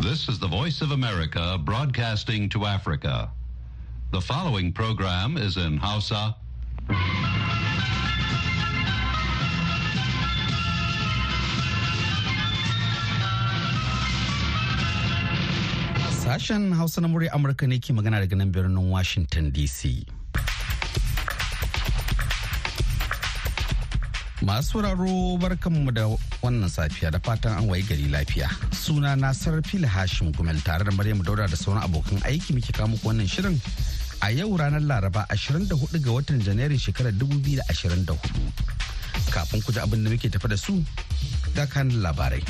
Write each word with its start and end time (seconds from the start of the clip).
This 0.00 0.28
is 0.28 0.38
the 0.38 0.46
Voice 0.46 0.82
of 0.82 0.90
America 0.90 1.58
broadcasting 1.64 2.50
to 2.50 2.66
Africa. 2.66 3.30
The 4.12 4.20
following 4.20 4.70
program 4.70 5.38
is 5.38 5.56
in 5.56 5.78
Hausa. 5.78 6.36
Sashen 16.12 16.72
Hausa 16.74 17.00
na 17.00 17.08
murya 17.08 17.30
Amurka 17.30 17.66
ne 17.66 17.78
ke 17.78 17.96
magana 17.96 18.20
daga 18.20 18.36
nan 18.36 18.52
birnin 18.52 18.90
Washington 18.90 19.50
DC. 19.50 20.04
Masu 24.46 24.78
sauraro 24.78 25.36
barkanmu 25.42 25.90
da 25.96 26.04
wannan 26.42 26.70
safiya 26.70 27.10
da 27.10 27.18
fatan 27.18 27.58
an 27.58 27.64
wayi 27.70 27.82
gari 27.82 28.06
lafiya. 28.14 28.46
Suna 28.72 29.16
na 29.16 29.32
Sarfil 29.32 29.84
Hashim 29.84 30.30
Gumel 30.32 30.62
tare 30.64 30.84
da 30.84 30.90
Maryam 30.94 31.18
Dauda 31.22 31.48
da 31.50 31.56
sauran 31.56 31.82
abokan 31.82 32.22
aiki 32.22 32.54
muke 32.54 32.70
kawo 32.72 32.88
muku 32.94 33.08
wannan 33.10 33.26
shirin 33.26 33.58
a 34.22 34.30
yau 34.30 34.56
ranar 34.56 34.80
Laraba 34.90 35.26
24 35.34 35.98
ga 35.98 36.10
watan 36.14 36.38
Janairun 36.46 36.78
shekarar 36.78 37.10
2024. 37.18 38.14
Kafin 39.34 39.62
ku 39.66 39.72
ji 39.72 39.80
abin 39.80 40.04
da 40.04 40.10
muke 40.14 40.30
tafi 40.30 40.48
da 40.48 40.56
su 40.56 40.78
ga 41.56 41.66
kan 41.66 41.90
labarai. 41.90 42.42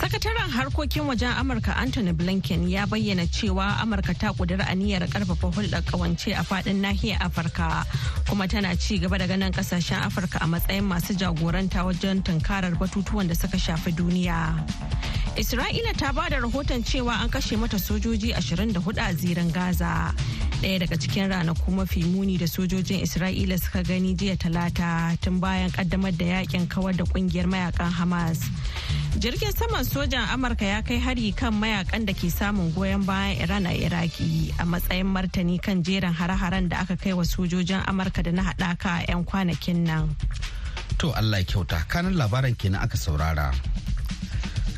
Sakataren 0.00 0.50
harkokin 0.50 1.02
wajen 1.06 1.28
Amurka 1.36 1.76
Anthony 1.76 2.12
Blinken 2.12 2.68
ya 2.70 2.86
bayyana 2.86 3.26
cewa 3.26 3.76
Amurka 3.80 4.14
ta 4.18 4.32
kudura 4.32 4.64
aniyar 4.66 5.02
ƙarfafa 5.06 5.52
hulɗar 5.52 5.82
ƙawance 5.84 6.32
a 6.32 6.42
faɗin 6.42 6.80
nahiyar 6.80 7.20
Afirka 7.20 7.84
kuma 8.26 8.48
tana 8.48 8.74
ci 8.76 8.98
gaba 8.98 9.18
da 9.18 9.26
ganin 9.26 9.52
ƙasashen 9.52 10.00
Afirka 10.00 10.38
a 10.40 10.46
matsayin 10.46 10.84
masu 10.88 11.12
jagoranta 11.12 11.84
wajen 11.84 12.22
tunkarar 12.24 12.72
batutuwan 12.78 13.28
da 13.28 13.34
suka 13.34 13.58
shafi 13.58 13.92
duniya. 13.92 14.56
Isra'ila 15.36 15.92
ta 15.96 16.12
ba 16.12 16.30
da 16.30 16.38
rahoton 16.40 16.82
cewa 16.82 17.20
an 17.22 17.28
kashe 17.28 17.58
mata 17.58 17.76
sojoji 17.76 18.32
24 18.32 18.96
a 18.96 19.12
zirin 19.14 19.52
Gaza. 19.52 20.14
Ɗaya 20.62 20.80
daga 20.80 20.96
cikin 20.96 21.28
ranaku 21.30 21.72
mafi 21.76 22.04
muni 22.04 22.38
da 22.38 22.46
sojojin 22.46 23.02
Isra'ila 23.04 23.60
suka 23.60 23.82
gani 23.82 24.14
jiya 24.14 24.36
talata 24.38 25.20
tun 25.20 25.40
bayan 25.40 25.70
kaddamar 25.70 26.16
da 26.16 26.24
yaƙin 26.40 26.66
kawar 26.68 26.96
da 26.96 27.04
ƙungiyar 27.04 27.44
mayaƙan 27.44 27.92
Hamas. 27.92 28.48
Jirgin 29.18 29.50
saman 29.50 29.82
sojan 29.84 30.22
Amurka 30.30 30.62
ya 30.64 30.82
kai 30.86 30.98
hari 31.02 31.32
kan 31.34 31.50
mayaƙan 31.58 32.06
da 32.06 32.14
ke 32.14 32.30
samun 32.30 32.70
goyon 32.70 33.02
bayan 33.02 33.42
Iran 33.42 33.66
a 33.66 33.74
Iraki 33.74 34.54
a 34.54 34.62
matsayin 34.62 35.10
martani 35.10 35.58
kan 35.60 35.82
jerin 35.82 36.14
hare-haren 36.14 36.68
da 36.70 36.80
aka 36.86 36.94
kai 36.96 37.12
wa 37.12 37.22
sojojin 37.26 37.82
Amurka 37.90 38.22
da 38.22 38.30
na 38.30 38.42
haɗaka 38.46 39.02
a 39.02 39.04
'yan 39.10 39.24
kwanakin 39.26 39.82
nan. 39.82 40.14
To 41.02 41.10
Allah 41.10 41.42
ya 41.42 41.44
kyauta 41.44 41.82
kanan 41.90 42.14
labaran 42.14 42.54
kenan 42.54 42.86
aka 42.86 42.94
saurara. 42.96 43.50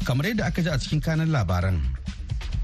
Kamar 0.09 0.25
yadda 0.33 0.49
aka 0.49 0.63
ji 0.65 0.69
a 0.73 0.79
cikin 0.81 1.05
kanan 1.05 1.29
labaran, 1.29 1.77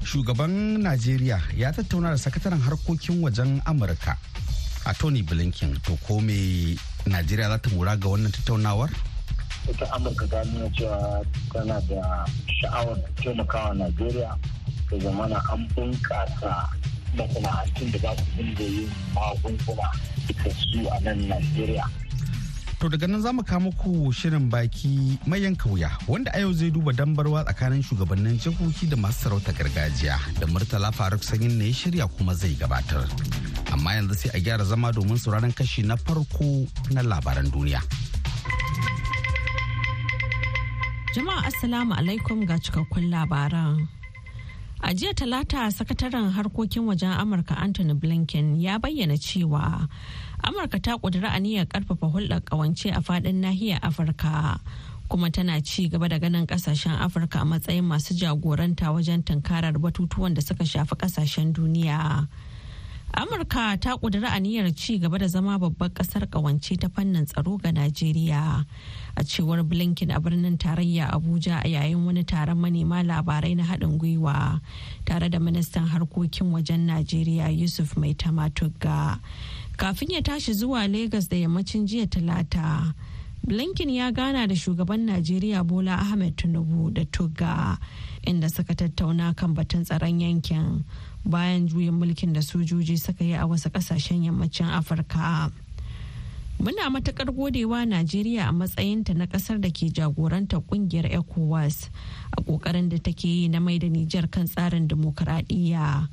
shugaban 0.01 0.81
Najeriya 0.81 1.37
ya 1.53 1.69
tattauna 1.69 2.09
da 2.11 2.17
sakataren 2.17 2.59
harkokin 2.65 3.21
wajen 3.21 3.61
Amurka 3.69 4.17
a 4.89 4.93
Tony 4.97 5.21
Blinken 5.21 5.77
to 5.85 5.93
Najeriya 7.05 7.47
za 7.53 7.57
ta 7.61 7.69
mura 7.69 7.93
ga 7.95 8.09
wannan 8.09 8.33
tattaunawar? 8.33 8.89
Ita 9.69 9.85
amurka 9.95 10.27
ta 10.27 10.43
nuna 10.43 10.69
cewa 10.75 11.23
tana 11.53 11.81
da 11.89 12.25
sha'awar 12.61 12.97
taimakawa 13.15 13.73
najeriya 13.73 14.35
da 14.91 14.97
zamana 14.97 15.41
an 15.53 15.67
bunƙasa 15.75 16.69
masana'antun 17.15 17.91
da 17.91 17.97
za 17.99 18.11
su 18.17 18.25
dinga 18.37 18.63
yin 18.63 18.89
magunguna 19.13 19.89
su 20.57 20.79
a 20.91 20.99
nan 21.01 21.19
najeriya 21.29 21.85
To 22.79 22.87
daga 22.87 23.07
nan 23.11 23.19
za 23.21 23.33
mu 23.35 23.43
kawo 23.43 23.59
muku 23.59 24.07
shirin 24.15 24.47
baki 24.49 25.19
mai 25.27 25.43
yanka 25.43 25.67
wuya 25.69 25.91
wanda 26.07 26.31
a 26.33 26.39
yau 26.39 26.53
zai 26.55 26.71
duba 26.71 26.93
dambarwa 26.95 27.43
tsakanin 27.43 27.83
shugabannin 27.83 28.39
jihohi 28.39 28.87
da 28.87 28.95
masu 28.95 29.27
sarauta 29.27 29.51
gargajiya 29.51 30.15
da 30.39 30.47
Murtala 30.47 30.87
Faruk 30.95 31.19
Sanyin 31.19 31.57
ne 31.59 31.67
ya 31.67 31.73
shirya 31.75 32.07
kuma 32.07 32.31
zai 32.33 32.55
gabatar. 32.55 33.03
Amma 33.75 33.99
yanzu 33.99 34.15
sai 34.15 34.31
a 34.33 34.39
gyara 34.39 34.63
zama 34.63 34.93
domin 34.95 35.19
sauraron 35.19 35.51
kashi 35.51 35.83
na 35.83 35.97
farko 35.99 36.67
na 36.95 37.01
labaran 37.03 37.51
duniya. 37.51 37.83
Jama'a 41.19 41.43
Assalamu 41.51 41.91
alaikum 41.99 42.47
ga 42.47 42.55
cikakkun 42.63 43.11
labaran. 43.11 43.87
A 44.81 44.93
jiya 44.95 45.11
talata 45.13 45.67
sakataren 45.67 46.31
harkokin 46.31 46.87
wajen 46.87 47.11
Amurka 47.11 47.59
Anthony 47.59 47.93
Blinken 47.93 48.55
ya 48.61 48.79
bayyana 48.79 49.17
cewa 49.19 49.89
Amurka 50.41 50.79
ta 50.81 50.95
ƙudiri 50.97 51.27
aniyar 51.27 51.65
ƙarfafa 51.67 52.07
hulɗar 52.07 52.39
ƙawance 52.47 52.85
a 52.95 53.01
faɗin 53.03 53.43
nahiyar 53.43 53.81
Afirka. 53.83 54.61
kuma 55.09 55.29
tana 55.29 55.59
ci 55.61 55.89
gaba 55.89 56.07
da 56.07 56.19
ganin 56.19 56.45
ƙasashen 56.47 56.95
afirka 57.01 57.41
a 57.41 57.45
matsayin 57.45 57.83
masu 57.83 58.13
jagoranta 58.13 58.93
wajen 58.93 59.23
tunkarar 59.25 59.73
batutuwan 59.73 60.35
da 60.35 60.41
suka 60.41 60.63
shafi 60.63 60.95
ƙasashen 60.95 61.51
duniya 61.51 62.27
amurka 63.13 63.77
ta 63.79 63.97
ƙudiri 63.97 64.25
aniyar 64.27 64.71
ci 64.75 64.97
gaba 64.99 65.17
da 65.17 65.27
zama 65.27 65.57
babbar 65.59 65.89
ƙasar 65.89 66.27
ƙawance 66.29 66.77
ta 66.79 66.87
fannin 66.89 67.25
tsaro 67.25 67.57
ga 67.57 67.71
najeriya. 67.71 68.65
A 69.17 69.23
cewar 69.23 69.63
blinken 69.63 70.11
a 70.15 70.19
birnin 70.19 70.57
tarayya 70.57 71.09
abuja 71.11 71.59
a 71.65 71.67
yayin 71.67 72.05
wani 72.05 72.23
taron 72.23 72.57
manema 72.57 73.03
labarai 73.03 73.55
na 73.55 73.63
haɗin 73.63 73.97
gwiwa 73.97 74.61
tare 75.05 75.29
da 75.29 75.39
ministan 75.39 75.87
harkokin 75.87 76.51
wajen 76.53 76.85
najeriya 76.87 77.49
yusuf 77.49 77.97
mai 77.97 78.13
tamatugga 78.13 79.19
kafin 79.77 80.11
ya 80.11 80.21
tashi 80.21 80.53
zuwa 80.53 80.87
Legas 80.87 81.27
da 81.29 81.35
yammacin 81.37 81.87
jiya 81.87 82.07
talata 82.07 82.93
blinken 83.45 83.89
ya 83.89 84.11
gana 84.11 84.47
da 84.47 84.55
shugaban 84.55 85.03
najeriya 85.09 85.65
bola 85.67 85.97
ahmed 85.99 86.37
tinubu 86.37 86.93
da 86.93 87.03
tugga 87.05 87.77
inda 88.23 88.47
suka 88.49 88.75
tattauna 88.75 89.35
kan 89.35 89.53
batun 89.55 89.83
tsaron 89.83 90.21
yankin. 90.21 90.85
Bayan 91.25 91.67
juyin 91.67 91.93
mulkin 91.93 92.33
da 92.33 92.41
sojoji 92.41 92.97
suka 92.97 93.23
yi 93.23 93.33
a 93.33 93.45
wasu 93.47 93.69
ƙasashen 93.69 94.23
yammacin 94.25 94.67
afirka. 94.71 95.51
Muna 96.59 96.89
matakar 96.91 97.31
godewa 97.31 97.85
najeriya 97.87 98.49
a 98.49 98.51
matsayinta 98.51 99.15
na 99.15 99.25
ƙasar 99.25 99.61
da 99.61 99.69
ke 99.71 99.87
jagorantar 99.91 100.59
ƙungiyar 100.67 101.07
ecowas 101.07 101.89
a 102.37 102.41
ƙoƙarin 102.41 102.89
da 102.89 102.97
take 102.97 103.23
yi 103.27 103.47
na 103.47 103.59
mai 103.59 103.79
da 103.79 103.87
nijar 103.87 104.27
kan 104.29 104.45
tsarin 104.47 104.87
dimokuraɗiyya 104.87 106.07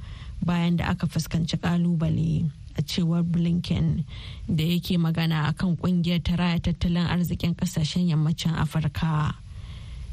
bayan 0.45 0.77
da 0.77 0.87
aka 0.95 1.07
fuskanci 1.07 1.57
ƙalubale 1.59 2.47
a 2.79 2.83
cewar 2.83 3.23
blinken 3.25 4.05
da 4.49 4.63
yake 4.65 4.99
magana 5.03 5.49
akan 5.51 5.77
ƙungiyar 5.77 6.23
ta 6.23 6.37
raya 6.37 6.61
tattalin 6.61 7.07
arzikin 7.11 7.55
ƙasashen 7.57 8.07
yammacin 8.09 8.55
afirka. 8.55 9.35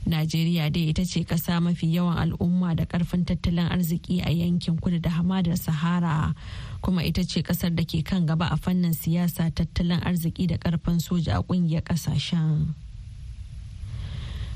Najeriya 0.05 0.69
dai 0.71 0.89
ita 0.89 1.05
ce 1.05 1.23
kasa 1.23 1.59
mafi 1.61 1.87
yawan 1.95 2.17
al'umma 2.17 2.75
da 2.75 2.85
ƙarfin 2.85 3.25
tattalin 3.25 3.67
arziki 3.71 4.21
a 4.21 4.29
yankin 4.31 4.77
kudu 4.79 4.99
da 4.99 5.09
hamadar 5.09 5.57
sahara 5.57 6.35
kuma 6.81 7.03
ita 7.03 7.23
ce 7.23 7.41
ƙasar 7.41 7.75
da 7.75 7.83
ke 7.83 8.03
kan 8.03 8.25
gaba 8.25 8.47
a 8.51 8.57
fannin 8.57 8.93
siyasa 8.93 9.51
tattalin 9.51 9.99
arziki 10.03 10.47
da 10.47 10.57
ƙarfin 10.57 10.99
soja 10.99 11.39
a 11.39 11.43
ƙungiyar 11.43 11.81
ƙasashen 11.83 12.73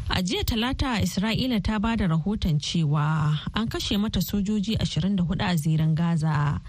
A 0.10 0.22
jiya 0.24 0.44
talata 0.48 1.02
Isra'ila 1.04 1.60
ta 1.62 1.80
ba 1.80 1.96
da 2.00 2.08
rahoton 2.08 2.60
cewa 2.64 3.36
an 3.54 3.68
kashe 3.68 4.00
mata 4.00 4.22
sojoji 4.24 4.78
24 4.80 5.36
a 5.44 5.56
zirin 5.60 5.96
Gaza. 5.96 6.62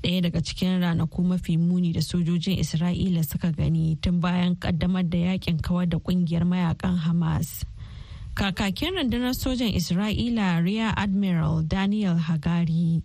Ɗaya 0.00 0.22
daga 0.22 0.40
cikin 0.40 0.78
ranaku 0.80 1.24
mafi 1.26 1.56
muni 1.58 1.92
da 1.92 1.98
sojojin 2.00 2.54
Isra'ila 2.62 3.24
suka 3.26 3.50
gani 3.50 3.96
tun 4.00 4.20
bayan 4.20 4.54
kaddamar 4.56 5.02
da 5.10 5.18
yaƙin 5.18 5.58
kawar 5.60 5.88
da 5.88 5.98
ƙungiyar 5.98 6.46
mayaƙan 6.46 6.96
Hamas. 7.02 7.64
Kakakin 8.34 8.98
rundunar 8.98 9.30
sojan 9.34 9.70
Isra'ila 9.70 10.58
Rear 10.58 10.90
Admiral 10.98 11.62
Daniel 11.62 12.18
Hagari 12.18 13.02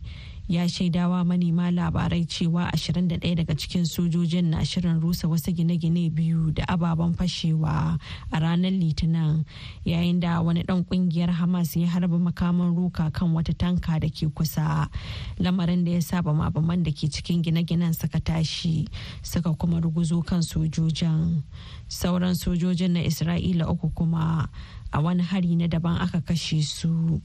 ya 0.50 0.69
shaidawa 0.69 1.23
manema 1.25 1.72
labarai 1.72 2.25
cewa 2.25 2.69
21 2.73 3.35
daga 3.35 3.53
cikin 3.56 3.85
sojojin 3.85 4.45
na 4.50 4.66
shirin 4.66 5.00
rusa 5.00 5.28
wasu 5.28 5.51
gine-gine 5.51 6.09
biyu 6.09 6.51
da 6.51 6.66
ababen 6.67 7.13
fashewa 7.13 8.00
a 8.31 8.40
ranar 8.40 8.72
litinin 8.73 9.45
yayin 9.85 10.19
da 10.19 10.41
wani 10.41 10.64
dan 10.64 10.84
ƙungiyar 10.84 11.29
hamas 11.32 11.78
ya 11.78 11.87
harba 11.87 12.17
makaman 12.20 12.75
roka 12.75 13.11
kan 13.14 13.29
wata 13.34 13.53
tanka 13.53 13.99
da 13.99 14.09
ke 14.09 14.25
kusa. 14.34 14.90
Lamarin 15.37 15.85
da 15.85 15.91
ya 15.91 16.02
saba 16.02 16.34
mabaman 16.34 16.82
da 16.84 16.90
ke 16.91 17.05
cikin 17.05 17.43
gine-ginen 17.46 17.93
suka 17.93 18.17
tashi 18.20 18.87
suka 19.22 19.53
kuma 19.53 19.78
ruguzo 19.79 20.25
kan 20.25 20.41
sojojin. 20.41 21.43
Sauran 21.87 22.34
sojojin 22.34 22.97
na 22.97 23.05
isra'ila 23.05 23.70
uku 23.70 23.93
kuma 23.93 24.49
a 24.94 25.02
wani 25.02 25.24
hari 25.24 25.56
na 25.56 25.68
daban 25.68 26.02
aka 26.02 26.22
kashe 26.22 26.64
su. 26.64 27.22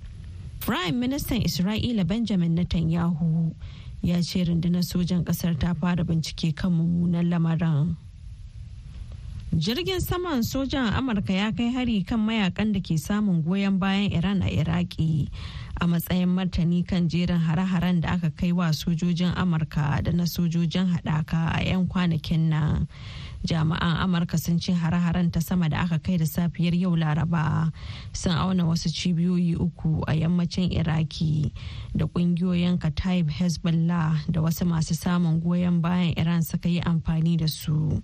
Prime 0.61 0.99
Ministan 1.01 1.43
Isra'ila 1.45 2.07
Benjamin 2.07 2.57
Netanyahu 2.57 3.55
ya 4.03 4.21
ce 4.23 4.45
rundunar 4.45 4.83
sojan 4.85 5.25
ƙasar 5.25 5.59
ta 5.59 5.75
fara 5.75 6.05
bincike 6.05 6.55
kan 6.57 6.73
mummunan 6.73 7.29
lamarin. 7.29 7.97
Jirgin 9.55 10.01
saman 10.01 10.43
sojan 10.43 10.93
Amurka 10.93 11.33
ya 11.33 11.53
kai 11.53 11.71
hari 11.71 12.03
kan 12.03 12.19
mayaƙan 12.19 12.73
da 12.73 12.81
ke 12.81 12.99
samun 12.99 13.43
goyon 13.45 13.79
bayan 13.79 14.11
Iran 14.13 14.43
a 14.43 14.49
Iraki 14.51 15.31
a 15.81 15.87
matsayin 15.87 16.29
martani 16.29 16.87
kan 16.87 17.09
jerin 17.09 17.39
hare-haren 17.41 18.01
da 18.01 18.15
aka 18.15 18.31
kai 18.31 18.53
wa 18.53 18.71
sojojin 18.71 19.35
amurka 19.35 20.03
da 20.03 20.13
na 20.13 20.25
sojojin 20.25 20.87
haɗaka 20.95 21.51
a 21.59 21.63
'yan 21.65 21.87
kwanakin 21.89 22.49
nan. 22.49 22.89
Jami'an 23.45 24.01
amurka 24.01 24.39
sun 24.39 24.59
ce 24.59 24.73
hare-haren 24.73 25.31
ta 25.33 25.41
sama 25.41 25.69
da 25.69 25.83
aka 25.85 25.99
kai 25.99 26.17
da 26.17 26.25
safiyar 26.25 26.75
yau 26.79 26.97
laraba 26.97 27.73
sun 28.13 28.33
auna 28.33 28.65
wasu 28.65 28.89
cibiyoyi 28.89 29.57
uku 29.61 30.01
a 30.09 30.13
yammacin 30.15 30.71
iraki 30.73 31.53
da 31.95 32.07
ƙungiyoyin 32.07 32.79
kataib 32.79 33.29
hezbollah 33.31 34.25
da 34.31 34.41
wasu 34.41 34.65
masu 34.65 34.95
samun 34.95 35.41
goyon 35.43 35.81
bayan 35.83 36.15
iran 36.17 36.43
suka 36.43 36.69
yi 36.69 36.81
amfani 36.81 37.37
da 37.37 37.47
su. 37.49 38.01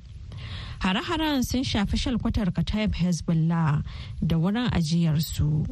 Hare-haren 0.80 1.42
sun 1.44 1.62
shafi 1.62 1.96
shalkwatar 1.96 2.50
kataib 2.52 2.92
hezbollah 2.94 3.82
da 4.20 4.36
wurin 4.36 4.68
ajiyarsu. 4.72 5.64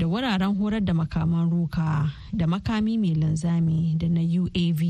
Da 0.00 0.06
wuraren 0.08 0.56
horar 0.56 0.80
da 0.80 0.94
makaman 0.94 1.50
roka 1.52 2.08
da 2.32 2.46
makami 2.46 2.96
mai 2.98 3.12
linzami 3.14 3.96
da 4.00 4.08
na 4.08 4.20
uav 4.24 4.80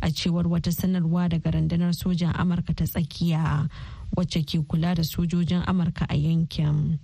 a 0.00 0.08
cewar 0.14 0.46
wata 0.46 0.70
sanarwa 0.70 1.26
daga 1.28 1.50
rundunar 1.50 1.90
sojan 1.92 2.30
amurka 2.38 2.70
ta 2.78 2.84
tsakiya 2.86 3.66
wacce 4.16 4.46
ke 4.46 4.62
kula 4.62 4.94
da 4.94 5.02
sojojin 5.02 5.66
amurka 5.66 6.06
a 6.08 6.14
yankin 6.14 6.98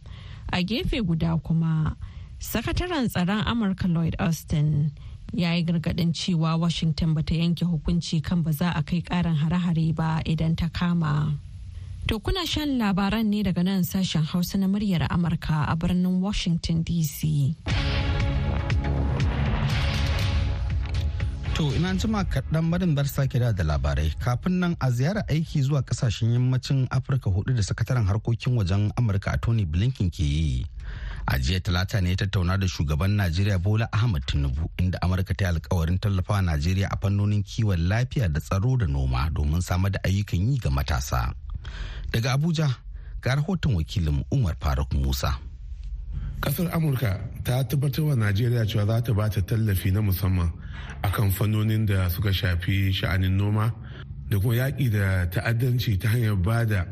a 0.53 0.63
gefe 0.63 1.03
guda 1.03 1.35
kuma 1.43 1.97
sakataren 2.39 3.11
tsaron 3.11 3.43
amurka 3.51 3.89
lloyd 3.91 4.15
austin 4.23 4.95
ya 5.35 5.55
yi 5.59 5.65
gargaɗin 5.67 6.15
cewa 6.15 6.55
washington 6.57 7.15
bata 7.15 7.35
yanke 7.35 7.65
hukunci 7.67 8.23
kan 8.23 8.43
ba 8.47 8.53
za 8.55 8.71
a 8.71 8.83
kai 8.87 9.03
karin 9.03 9.35
hare-hare 9.35 9.91
ba 9.93 10.23
idan 10.23 10.55
ta 10.57 10.69
kama. 10.71 11.35
To 12.07 12.21
kuna 12.21 12.45
shan 12.47 12.77
labaran 12.79 13.27
ne 13.33 13.43
daga 13.43 13.63
nan 13.65 13.81
sashen 13.83 14.25
Hausa 14.29 14.59
na 14.59 14.67
muryar 14.69 15.09
Amurka 15.09 15.65
a 15.67 15.75
birnin 15.75 16.21
Washington 16.21 16.85
DC. 16.85 17.57
To 21.55 21.63
ina 21.73 21.95
jima 21.97 22.25
kaɗan 22.29 22.65
marin 22.69 22.95
bar 22.95 23.07
sake 23.09 23.39
da 23.41 23.53
labarai 23.65 24.13
kafin 24.21 24.59
nan 24.61 24.77
a 24.81 24.91
ziyara 24.91 25.25
aiki 25.29 25.63
zuwa 25.63 25.81
ƙasashen 25.83 26.33
yammacin 26.35 26.87
Afirka 26.91 27.31
huɗu 27.31 27.55
da 27.57 27.63
sakataren 27.63 28.05
harkokin 28.05 28.53
wajen 28.57 28.93
Amurka 28.99 29.33
a 29.33 29.39
Tony 29.39 29.65
Blinken 29.65 30.11
ke 30.13 30.21
yi. 30.29 30.67
A 31.27 31.39
jiya 31.39 31.61
talata 31.61 32.03
ne 32.03 32.15
tattauna 32.17 32.61
da 32.61 32.67
shugaban 32.67 33.17
Najeriya 33.17 33.63
Bola 33.63 33.89
Ahmad 33.95 34.27
Tinubu 34.27 34.69
inda 34.77 34.99
Amurka 35.01 35.33
ta 35.35 35.45
yi 35.49 35.57
alkawarin 35.57 35.99
tallafawa 35.99 36.43
Najeriya 36.45 36.89
a 36.93 36.97
fannonin 37.01 37.43
kiwon 37.43 37.89
lafiya 37.89 38.29
da 38.31 38.41
tsaro 38.41 38.77
da 38.77 38.85
noma 38.87 39.31
domin 39.33 39.63
samar 39.63 39.91
da 39.91 40.01
ayyukan 40.05 40.53
yi 40.53 40.59
ga 40.59 40.69
matasa. 40.69 41.33
Daga 42.13 42.33
Abuja 42.37 42.69
ga 43.21 43.35
rahoton 43.35 43.75
wakilin 43.75 44.25
Umar 44.31 44.57
Faruk 44.61 44.93
Musa. 44.95 45.39
Kasar 46.41 46.69
Amurka 46.73 47.21
ta 47.45 47.63
tabbatar 47.65 48.05
wa 48.05 48.15
Najeriya 48.17 48.67
cewa 48.67 48.87
za 48.87 49.01
ta 49.03 49.13
ba 49.13 49.29
ta 49.31 49.41
tallafi 49.41 49.91
na 49.93 50.01
musamman 50.01 50.53
akan 51.03 51.31
fannonin 51.33 51.87
da 51.87 52.09
suka 52.11 52.33
shafi 52.33 52.93
sha'anin 52.93 53.37
noma 53.37 53.73
da 54.29 54.39
kuma 54.39 54.55
yaƙi 54.55 54.91
da 54.93 55.27
ta'addanci 55.31 55.99
ta 56.01 56.09
hanyar 56.09 56.37
ba 56.37 56.65
da 56.65 56.85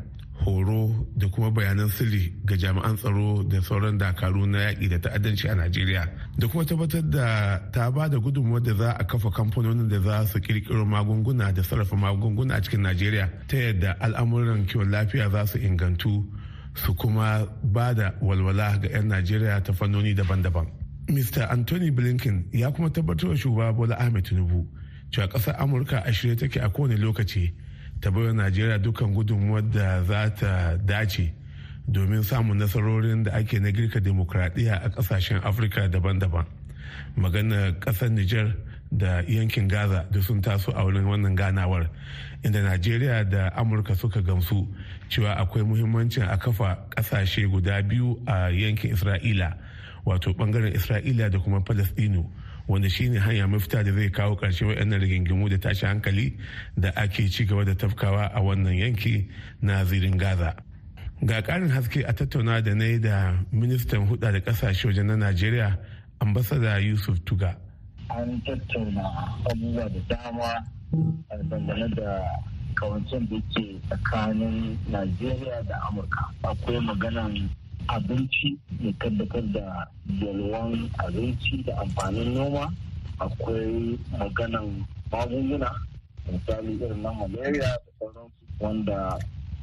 horo 0.43 1.07
da 1.15 1.27
kuma 1.27 1.51
bayanan 1.51 1.89
sirri 1.89 2.33
ga 2.45 2.55
jami'an 2.57 2.95
tsaro 2.97 3.43
da 3.43 3.61
sauran 3.61 3.97
dakaru 3.97 4.45
na 4.45 4.57
yaƙi 4.69 4.89
da 4.89 4.97
ta'addanci 4.99 5.47
a 5.49 5.55
najeriya. 5.55 6.03
Da 6.37 6.47
kuma 6.47 6.65
tabbatar 6.65 7.01
da 7.09 7.59
ta 7.71 7.91
ba 7.91 8.07
da 8.09 8.17
gudunmuwar 8.17 8.61
da 8.63 8.73
za 8.75 8.91
a 8.99 9.03
kafa 9.03 9.31
kamfanonin 9.31 9.87
da 9.89 9.99
za 10.01 10.25
su 10.27 10.39
kirkiro 10.39 10.85
magunguna 10.85 11.51
da 11.53 11.63
sarrafa 11.63 11.95
magunguna 11.95 12.55
a 12.55 12.61
cikin 12.61 12.81
najeriya 12.81 13.29
ta 13.47 13.57
yadda 13.57 13.95
al'amuran 13.99 14.65
kiwon 14.65 14.89
lafiya 14.91 15.29
za 15.31 15.45
su 15.47 15.57
ingantu 15.57 16.25
su 16.75 16.93
kuma 16.95 17.47
ba 17.63 17.93
da 17.93 18.13
walwala 18.21 18.77
ga 18.81 18.89
'yan 18.89 19.07
najeriya 19.07 19.61
ta 19.63 19.73
fannoni 19.73 20.13
daban-daban. 20.13 20.67
Mr 21.07 21.51
anthony 21.51 21.91
blinken 21.91 22.45
ya 22.51 22.71
kuma 22.71 22.89
tabbatar 22.89 23.29
da 23.29 23.35
shugaba 23.37 23.73
bola 23.73 23.95
ahmed 23.99 24.23
tinubu 24.25 24.67
cewa 25.11 25.27
ƙasar 25.27 25.55
amurka 25.59 26.01
a 26.05 26.11
shirye 26.13 26.35
take 26.35 26.55
a 26.59 26.69
kowane 26.69 26.97
lokaci 26.97 27.53
ta 28.03 28.11
bai 28.11 28.33
najeriya 28.35 28.77
dukkan 28.83 29.13
gudunmuwar 29.15 29.63
da 29.71 30.03
za 30.03 30.29
ta 30.35 30.75
dace 30.75 31.31
domin 31.87 32.23
samun 32.23 32.57
nasarorin 32.59 33.23
da 33.23 33.31
ake 33.31 33.59
na 33.59 33.71
girka 33.71 33.99
demokradiyya 34.03 34.75
a 34.83 34.89
ƙasashen 34.89 35.39
afirka 35.43 35.87
daban-daban. 35.87 36.45
Magana 37.15 37.71
ƙasar 37.79 38.09
niger 38.11 38.55
da 38.91 39.21
yankin 39.27 39.67
gaza 39.67 40.05
da 40.11 40.21
sun 40.21 40.41
taso 40.41 40.71
a 40.75 40.83
wurin 40.83 41.05
wannan 41.07 41.35
ganawar 41.35 41.89
inda 42.43 42.61
najeriya 42.61 43.23
da 43.29 43.49
amurka 43.55 43.95
suka 43.95 44.21
gamsu 44.21 44.67
cewa 45.09 45.35
akwai 45.39 45.63
muhimmancin 45.63 46.23
a 46.29 46.37
kafa 46.37 46.77
ƙasashe 46.95 47.47
guda 47.49 47.81
biyu 47.81 48.19
a 48.27 48.49
yankin 48.51 48.91
isra'ila 48.93 49.55
wato 50.05 50.33
ɓangaren 50.33 50.75
isra'ila 50.75 51.29
da 51.31 51.39
kuma 51.39 51.61
palestino 51.61 52.29
wanda 52.67 52.89
shine 52.89 53.17
hanya 53.19 53.47
mafita 53.47 53.83
da 53.83 53.91
zai 53.91 54.09
kawo 54.09 54.35
ƙarshe 54.35 54.65
waɗannan 54.65 54.99
rigingimu 55.01 55.49
da 55.49 55.57
tashi 55.57 55.85
hankali 55.85 56.37
da 56.77 56.89
ake 56.95 57.29
ci 57.29 57.45
gaba 57.45 57.63
da 57.65 57.73
tafkawa 57.75 58.31
a 58.33 58.39
wannan 58.41 58.73
yanki 58.77 59.27
na 59.61 59.83
zirin 59.85 60.17
gaza. 60.17 60.55
Ga 61.25 61.41
ƙarin 61.41 61.69
haske 61.69 62.03
a 62.07 62.13
tattauna 62.13 62.61
da 62.63 62.73
na 62.73 62.83
yi 62.85 62.99
da 62.99 63.33
ministan 63.51 64.07
huda 64.07 64.31
da 64.31 64.39
ƙasashe 64.39 64.87
wajen 64.87 65.05
na 65.07 65.15
najeriya 65.15 65.77
ambasada 66.19 66.79
yusuf 66.79 67.19
tuga. 67.25 67.55
An 68.09 68.41
tattauna 68.45 69.03
abubuwa 69.51 69.89
da 69.89 70.15
dama 70.15 70.63
dangane 71.49 71.95
da 71.95 72.23
kawancin 72.75 73.27
da 73.29 73.39
ke 73.53 73.79
tsakanin 73.89 74.77
najeriya 74.91 75.63
da 75.67 75.75
amurka. 75.89 76.31
Akwai 76.43 76.79
maganan 76.79 77.49
abinci 77.87 78.57
ya 78.81 78.91
tabbatar 78.99 79.43
da 79.53 79.87
yalwan 80.21 80.89
abinci 80.99 81.63
da 81.65 81.77
amfanin 81.81 82.33
noma. 82.33 82.73
Akwai 83.19 83.97
maganan 84.19 84.85
magunguna 85.11 85.69
misali 86.31 86.73
irin 86.79 87.01
na 87.03 87.11
malaria 87.13 87.61
da 87.61 87.79
sauransu 87.99 88.43
wanda 88.59 89.19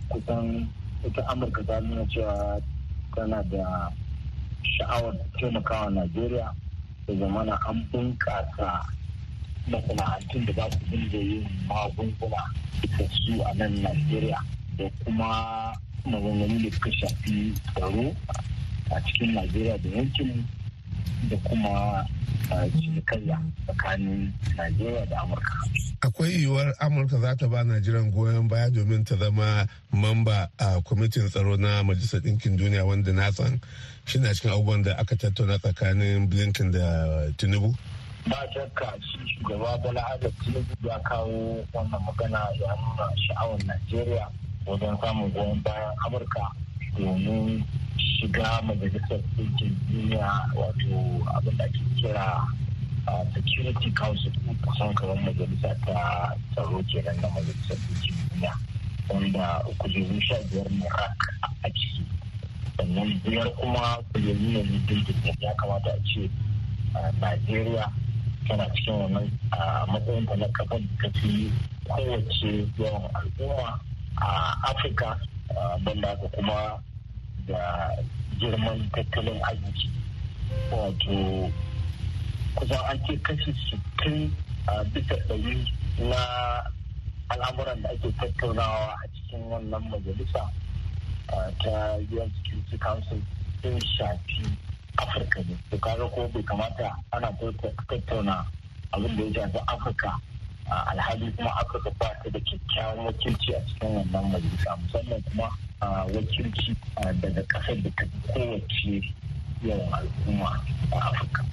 kusan 0.09 0.69
ita 1.07 1.23
amurka 1.29 1.63
ta 1.67 1.81
nuna 1.81 2.05
cewa 2.13 2.61
tana 3.15 3.43
da 3.43 3.91
sha'awar 4.63 5.15
taimakawa 5.41 5.91
najeriya 5.91 6.55
da 7.07 7.15
zamana 7.15 7.59
an 7.69 7.87
bunƙasa 7.93 8.85
masana'antun 9.71 10.47
da 10.47 10.53
za 10.53 10.71
su 10.71 10.79
dinga 10.91 11.19
yin 11.19 11.47
magunguna 11.69 12.43
da 12.99 13.05
su 13.09 13.43
a 13.43 13.55
nan 13.55 13.75
najeriya 13.83 14.39
da 14.77 14.85
kuma 15.05 15.73
maganganu 16.05 16.63
da 16.63 16.71
suka 16.73 16.91
shafi 16.93 17.53
tsaro 17.75 18.15
a 18.91 19.01
cikin 19.05 19.35
najeriya 19.35 19.79
da 19.83 19.89
yankin 19.89 20.45
da 21.29 21.37
kuma 21.45 22.07
cinikayya 22.75 23.39
tsakanin 23.67 24.33
najeriya 24.57 25.07
da 25.07 25.17
amurka. 25.23 25.53
Akwai 26.01 26.33
yiwuwar 26.33 26.75
amurka 26.81 27.19
za 27.21 27.37
ta 27.37 27.47
ba 27.49 27.63
najeriya 27.65 28.11
goyon 28.11 28.49
baya 28.49 28.71
domin 28.71 29.05
ta 29.05 29.17
zama 29.17 29.67
mamba 29.93 30.49
a 30.59 30.81
kwamitin 30.83 31.29
tsaro 31.29 31.57
na 31.57 31.83
majalisar 31.83 32.21
ɗinkin 32.21 32.57
duniya 32.57 32.85
wanda 32.85 33.13
na 33.13 33.31
san 33.33 33.61
shi 34.07 34.19
na 34.19 34.35
cikin 34.35 34.51
abubuwan 34.51 34.83
da 34.83 34.95
aka 34.99 35.17
tattauna 35.17 35.59
tsakanin 35.59 36.27
blinken 36.29 36.71
da 36.73 37.31
tinubu. 37.37 37.75
Ba 38.29 38.37
shakka 38.55 38.97
shi 39.01 39.19
shugaba 39.39 39.79
bala 39.79 40.03
tinubu 40.45 40.89
ya 40.89 40.99
kawo 41.01 41.65
wannan 41.73 42.01
magana 42.07 42.49
ya 42.61 42.75
nuna 42.75 43.07
sha'awar 43.29 43.61
najeriya 43.65 44.27
wajen 44.67 44.97
samun 45.01 45.31
goyon 45.33 45.63
bayan 45.63 45.95
amurka 46.07 46.45
domin 46.97 47.65
shiga 47.97 48.63
majalisar 48.63 49.21
ɗinkin 49.37 49.73
duniya 49.89 50.29
wato 50.55 50.97
abin 51.37 51.57
da 51.57 51.65
ake 51.65 51.81
kira 51.97 52.47
security 53.35 53.91
council 53.93 54.33
kusan 54.67 54.95
kamar 54.95 55.17
majalisa 55.25 55.75
ta 55.87 56.35
tsaro 56.53 56.83
kenan 56.91 57.17
na 57.21 57.29
majalisar 57.29 57.77
ɗinkin 57.89 58.15
duniya 58.31 58.53
wanda 59.09 59.63
kujeru 59.79 60.21
sha 60.21 60.37
biyar 60.51 60.71
ne 60.71 60.87
a 61.63 61.69
ciki. 61.71 62.03
Sannan 62.77 63.21
biyar 63.25 63.49
kuma 63.59 63.99
kujeru 64.13 64.39
ne 64.41 64.63
na 64.63 64.79
dindindin. 64.87 65.35
Ya 65.41 65.55
kamata 65.55 65.91
a 65.91 65.99
ce 66.05 66.31
najeriya 67.21 67.91
tana 68.49 68.67
cikin 68.75 68.95
wannan 68.95 69.27
matsayin 69.93 70.27
ta 70.27 70.35
na 70.37 70.47
kafar 70.53 70.81
da 71.03 71.09
fi 71.21 71.51
kowace 71.89 72.67
yawan 72.79 73.11
al'umma 73.15 73.81
a 74.21 74.57
afirka 74.71 75.19
banda 75.85 76.17
ka 76.17 76.29
kuma 76.35 76.81
da 77.47 77.91
girman 78.39 78.91
tattalin 78.95 79.41
arziki 79.43 79.91
wato 80.71 81.51
kusan 82.55 82.81
an 82.91 82.99
ce 83.07 83.17
kashi 83.23 83.53
sittin 83.69 84.33
a 84.67 84.85
bisa 84.85 85.15
ɗari 85.29 85.67
na 85.99 86.21
al'amuran 87.29 87.83
da 87.83 87.89
ake 87.91 88.13
tattaunawa 88.21 88.95
a 89.03 89.07
cikin 89.15 89.43
wannan 89.51 89.83
majalisa 89.91 90.51
ta 91.63 91.97
UN 92.11 92.31
Security 92.43 92.79
Council 92.79 93.21
sun 93.63 93.79
shafi 93.97 94.45
Afirka 94.99 95.41
ne. 95.49 95.57
To 95.71 95.79
kaga 95.79 96.09
ko 96.11 96.29
bai 96.35 96.43
kamata 96.43 96.91
ana 97.13 97.31
tattauna 97.89 98.45
abin 98.93 99.17
da 99.17 99.41
ya 99.41 99.47
shafi 99.49 99.59
Afirka 99.67 100.11
alhali 100.71 101.33
kuma 101.37 101.51
Afirka 101.61 101.91
ba 101.99 102.09
ta 102.23 102.31
da 102.31 102.39
kyakkyawan 102.41 103.07
wakilci 103.07 103.55
a 103.55 103.61
cikin 103.67 103.91
wannan 103.97 104.25
majalisa 104.33 104.77
musamman 104.77 105.23
kuma 105.23 105.49
wakilci 106.15 106.77
daga 107.21 107.43
ƙasar 107.43 107.83
da 107.83 107.91
ta 107.97 108.05
kowace 108.33 109.03
yawan 109.63 109.93
al'umma 109.93 110.51
a 110.93 110.99
afirka 111.11 111.45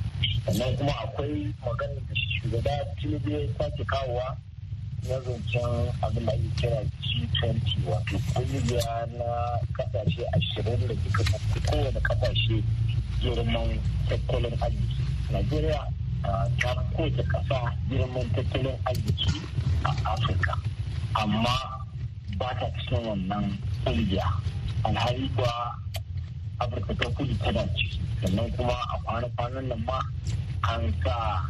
sannan 0.45 0.75
kuma 0.77 0.91
akwai 1.03 1.53
maganar 1.65 2.01
da 2.09 2.15
shugaba 2.15 2.71
tinubu 3.01 3.29
ya 3.29 3.47
sake 3.57 3.83
kawowa 3.85 4.37
na 5.09 5.19
zancen 5.19 5.91
abin 6.01 6.25
da 6.25 6.31
ake 6.33 6.49
kira 6.55 6.79
G20 7.03 7.85
wato 7.87 8.17
ƙungiya 8.33 9.07
na 9.17 9.59
ƙasashe 9.77 10.23
ashirin 10.35 10.87
da 10.87 10.95
suka 11.03 11.39
kowane 11.71 11.99
ƙasashe 12.01 12.63
girman 13.21 13.79
tattalin 14.09 14.53
arziki. 14.61 15.03
Najeriya 15.31 15.87
ta 16.23 16.71
kowace 16.95 17.23
kasa 17.27 17.73
girman 17.89 18.29
tattalin 18.35 18.75
arziki 18.85 19.41
a 19.85 19.89
Afirka. 20.13 20.53
Amma 21.15 21.55
ba 22.37 22.49
ta 22.59 22.67
cikin 22.79 23.05
wannan 23.07 23.57
ƙungiya. 23.85 24.25
Alhali 24.83 25.29
kuwa 25.35 25.75
Afirka 26.59 26.93
ta 26.95 27.09
kudu 27.09 27.33
tana 27.43 27.67
ciki. 27.75 27.99
Sannan 28.21 28.51
kuma 28.57 28.73
a 28.73 28.97
kwana-kwanan 29.05 29.67
nan 29.67 29.83
ma 29.85 29.99
an 30.69 30.93
sa 31.03 31.43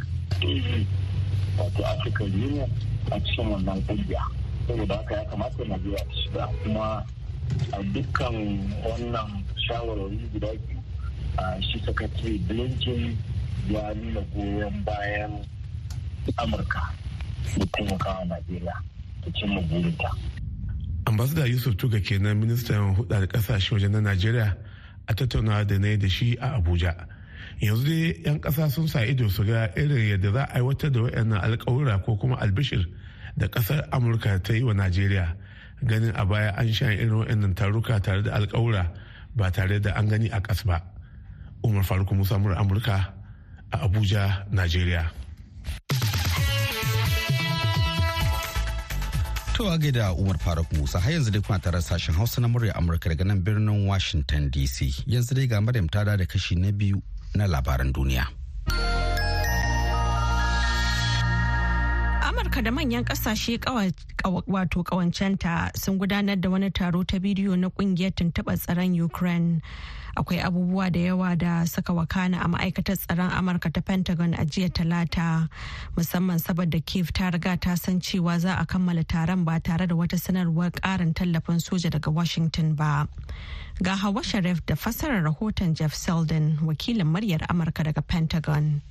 wato 1.58 1.84
African 1.84 2.32
Union 2.34 2.70
a 3.12 3.20
cikin 3.20 3.50
wannan 3.50 3.82
ƙungiya. 3.88 4.22
Saboda 4.68 4.96
haka 4.98 5.16
ya 5.16 5.24
kamata 5.26 5.64
najeriya 5.66 5.98
ta 6.06 6.14
shiga. 6.16 6.48
Kuma 6.64 7.06
a 7.74 7.84
dukkan 7.84 8.36
wannan 8.84 9.44
shawarwari 9.68 10.20
guda 10.34 10.52
biyu 10.54 10.82
shi 11.62 11.80
sakatare 11.86 12.38
blinken 12.48 13.18
ya 13.70 13.94
nuna 13.94 14.22
goyon 14.34 14.74
bayan 14.88 15.32
amurka 16.40 16.82
da 17.60 17.66
taimakawa 17.72 18.26
najeriya 18.26 18.74
ta 19.24 19.30
cimma 19.36 19.62
burinta. 19.62 20.10
Ambasada 21.06 21.46
yusuf 21.46 21.76
tuga 21.76 22.00
kenan 22.00 22.38
ministan 22.40 22.96
hudar 22.96 23.28
ƙasashe 23.28 23.76
wajen 23.76 23.92
na 23.92 24.00
najeriya 24.02 24.56
a 25.08 25.14
tattaunawa 25.14 25.68
da 25.68 25.78
na 25.80 25.96
da 25.98 26.08
shi 26.08 26.38
a 26.40 26.56
abuja. 26.60 26.96
Yanzu 27.60 27.84
dai 27.86 28.16
'yan 28.24 28.40
kasa 28.40 28.70
sun 28.70 28.88
sa 28.88 29.04
ido 29.04 29.28
su 29.30 29.44
ga 29.44 29.68
irin 29.76 30.16
yadda 30.16 30.32
za 30.32 30.44
a 30.44 30.60
aiwatar 30.60 30.92
da 30.92 31.00
wayannan 31.02 31.40
alkawura 31.44 32.00
ko 32.04 32.16
kuma 32.16 32.36
albishir 32.40 32.86
da 33.38 33.48
ƙasar 33.48 33.88
amurka 33.92 34.40
ta 34.44 34.54
yi 34.54 34.64
wa 34.64 34.74
najeriya. 34.74 35.36
Ganin 35.84 36.14
a 36.16 36.26
baya 36.26 36.54
an 36.58 36.72
sha 36.72 36.86
irin 36.92 37.20
wayannan 37.24 37.56
taruka 37.56 38.00
tare 38.00 38.22
da 38.24 38.32
alkawura 38.36 38.92
ba 39.36 39.52
tare 39.52 39.80
da 39.80 39.92
an 39.96 40.08
gani 40.08 40.30
a 40.32 40.40
kas 40.42 40.64
ba. 40.64 40.82
Umar 41.64 41.84
faruk 41.84 42.12
musa 42.12 42.36
amurka 42.36 43.17
a 43.72 43.78
abuja 43.86 44.46
najeriya 44.52 45.10
To 49.58 49.66
a 49.74 49.78
gaida 49.82 50.14
Umar 50.14 50.38
Faruk 50.38 50.70
Musa 50.78 51.00
har 51.02 51.12
yanzu 51.12 51.32
dai 51.34 51.42
kuna 51.42 51.58
tare 51.60 51.82
sashen 51.82 52.14
Hausa 52.14 52.42
na 52.42 52.48
murya 52.48 52.74
Amurka 52.78 53.10
daga 53.10 53.26
nan 53.26 53.42
birnin 53.42 53.88
Washington 53.90 54.52
DC. 54.54 55.02
Yanzu 55.10 55.34
dai 55.34 55.48
ga 55.50 55.58
Maryam 55.62 55.90
ta 55.90 56.04
da 56.06 56.14
kashi 56.30 56.54
na 56.56 56.70
biyu 56.72 57.02
na 57.34 57.48
labaran 57.50 57.90
duniya. 57.92 58.28
Amurka 62.58 62.64
da 62.64 62.72
manyan 62.72 63.04
ƙasashe 63.06 63.60
wato 64.48 64.84
kawancenta 64.84 65.70
sun 65.78 66.00
gudanar 66.00 66.42
da 66.42 66.50
wani 66.50 66.72
taro 66.72 67.04
ta 67.04 67.20
bidiyo 67.20 67.56
na 67.56 67.70
ƙungiyar 67.70 68.12
tuntuɓar 68.16 68.58
tsaron 68.58 69.00
Ukraine. 69.00 69.62
Akwai 70.18 70.42
abubuwa 70.42 70.92
da 70.92 71.00
yawa 71.00 71.38
da 71.38 71.66
suka 71.66 71.94
wakana 71.94 72.42
a 72.44 72.48
ma'aikatar 72.48 72.98
tsaron 72.98 73.30
Amurka 73.30 73.72
ta 73.72 73.82
Pentagon 73.82 74.34
a 74.34 74.44
jiya 74.44 74.70
talata 74.74 75.48
musamman 75.96 76.40
saboda 76.42 76.84
Kiev 76.84 77.14
ta 77.14 77.30
riga 77.30 77.58
ta 77.58 77.76
san 77.76 78.00
cewa 78.02 78.40
za 78.40 78.58
a 78.60 78.66
kammala 78.66 79.04
taron 79.06 79.46
ba 79.46 79.60
tare 79.60 79.86
da 79.86 79.94
wata 79.94 80.18
sanarwar 80.18 80.72
ƙarin 80.72 81.14
tallafin 81.14 81.62
soja 81.62 81.92
daga 81.92 82.12
Washington 82.12 82.74
ba. 82.74 83.08
Ga 83.84 83.96
Hawa 83.96 84.24
Sharif 84.24 84.66
da 84.66 84.74
fassarar 84.74 85.22
rahoton 85.24 85.76
Jeff 85.76 85.94
Selden 85.94 86.58
wakilin 86.64 87.06
muryar 87.06 87.46
Amurka 87.50 87.84
daga 87.86 88.02
Pentagon. 88.02 88.82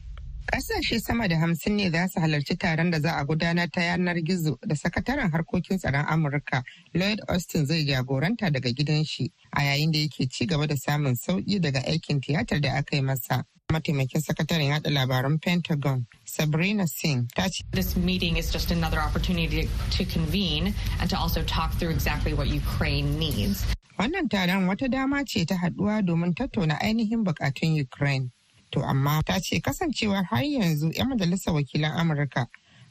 Ƙasashe 0.52 1.00
sama 1.00 1.28
da 1.28 1.36
hamsin 1.38 1.76
ne 1.76 1.90
za 1.90 2.06
su 2.08 2.20
halarci 2.20 2.56
taron 2.56 2.90
da 2.90 3.00
za 3.00 3.12
a 3.18 3.24
gudanar 3.24 3.68
ta 3.70 3.80
yanar 3.80 4.14
gizo 4.22 4.56
da 4.66 4.74
sakataren 4.74 5.30
harkokin 5.30 5.78
tsaron 5.78 6.04
Amurka 6.06 6.62
Lloyd 6.94 7.20
Austin 7.28 7.66
zai 7.66 7.84
jagoranta 7.84 8.50
daga 8.52 8.70
gidan 8.72 9.04
shi 9.04 9.32
a 9.52 9.60
yayin 9.62 9.90
da 9.92 9.98
yake 9.98 10.30
ci 10.30 10.46
gaba 10.46 10.66
da 10.66 10.74
samun 10.76 11.14
sauƙi 11.16 11.60
daga 11.60 11.80
aikin 11.86 12.20
tiyatar 12.20 12.60
da 12.60 12.76
aka 12.78 12.96
yi 12.96 13.02
masa. 13.02 13.44
Mataimakin 13.72 14.22
sakataren 14.22 14.68
yada 14.68 14.90
labaran 14.90 15.42
Pentagon 15.42 16.06
Sabrina 16.24 16.86
Singh 16.86 17.26
ta 17.34 17.48
ce. 17.48 17.64
This 17.72 17.96
meeting 17.96 18.36
is 18.36 18.52
just 18.52 18.70
another 18.70 19.00
opportunity 19.00 19.68
to 19.90 20.04
convene 20.04 20.72
and 21.00 21.10
to 21.10 21.18
also 21.18 21.42
talk 21.42 21.72
through 21.74 21.90
exactly 21.90 22.32
what 22.34 22.46
Ukraine 22.46 23.18
needs. 23.18 23.64
Wannan 23.98 24.28
taron 24.28 24.68
wata 24.68 24.88
dama 24.88 25.24
ce 25.26 25.44
ta 25.44 25.56
haɗuwa 25.56 26.06
domin 26.06 26.34
tattauna 26.34 26.78
ainihin 26.80 27.24
bukatun 27.24 27.74
Ukraine. 27.80 28.30
To 28.72 28.80
amma 28.82 29.22
ta 29.24 29.38
ce 29.40 29.60
kasancewar 29.60 30.24
har 30.24 30.42
yanzu 30.42 30.90
'yan 30.94 31.08
majalisar 31.08 31.54
wakilan 31.54 31.92
Amurka 31.96 32.46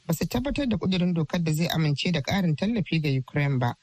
ba 0.06 0.14
su 0.14 0.24
tabbatar 0.26 0.66
da 0.68 0.76
kudirin 0.76 1.12
dokar 1.14 1.42
da 1.42 1.52
zai 1.52 1.68
amince 1.68 2.12
da 2.12 2.20
ƙarin 2.22 2.56
tallafi 2.56 3.00
ga 3.02 3.08
Ukraine 3.18 3.58
ba. 3.58 3.74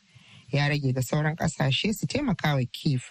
Ya 0.52 0.68
rage 0.68 0.94
ga 0.94 1.02
sauran 1.02 1.36
ƙasashe 1.36 1.94
su 1.94 2.08
taimaka 2.08 2.56
wa 2.56 2.64
Kiev 2.72 3.02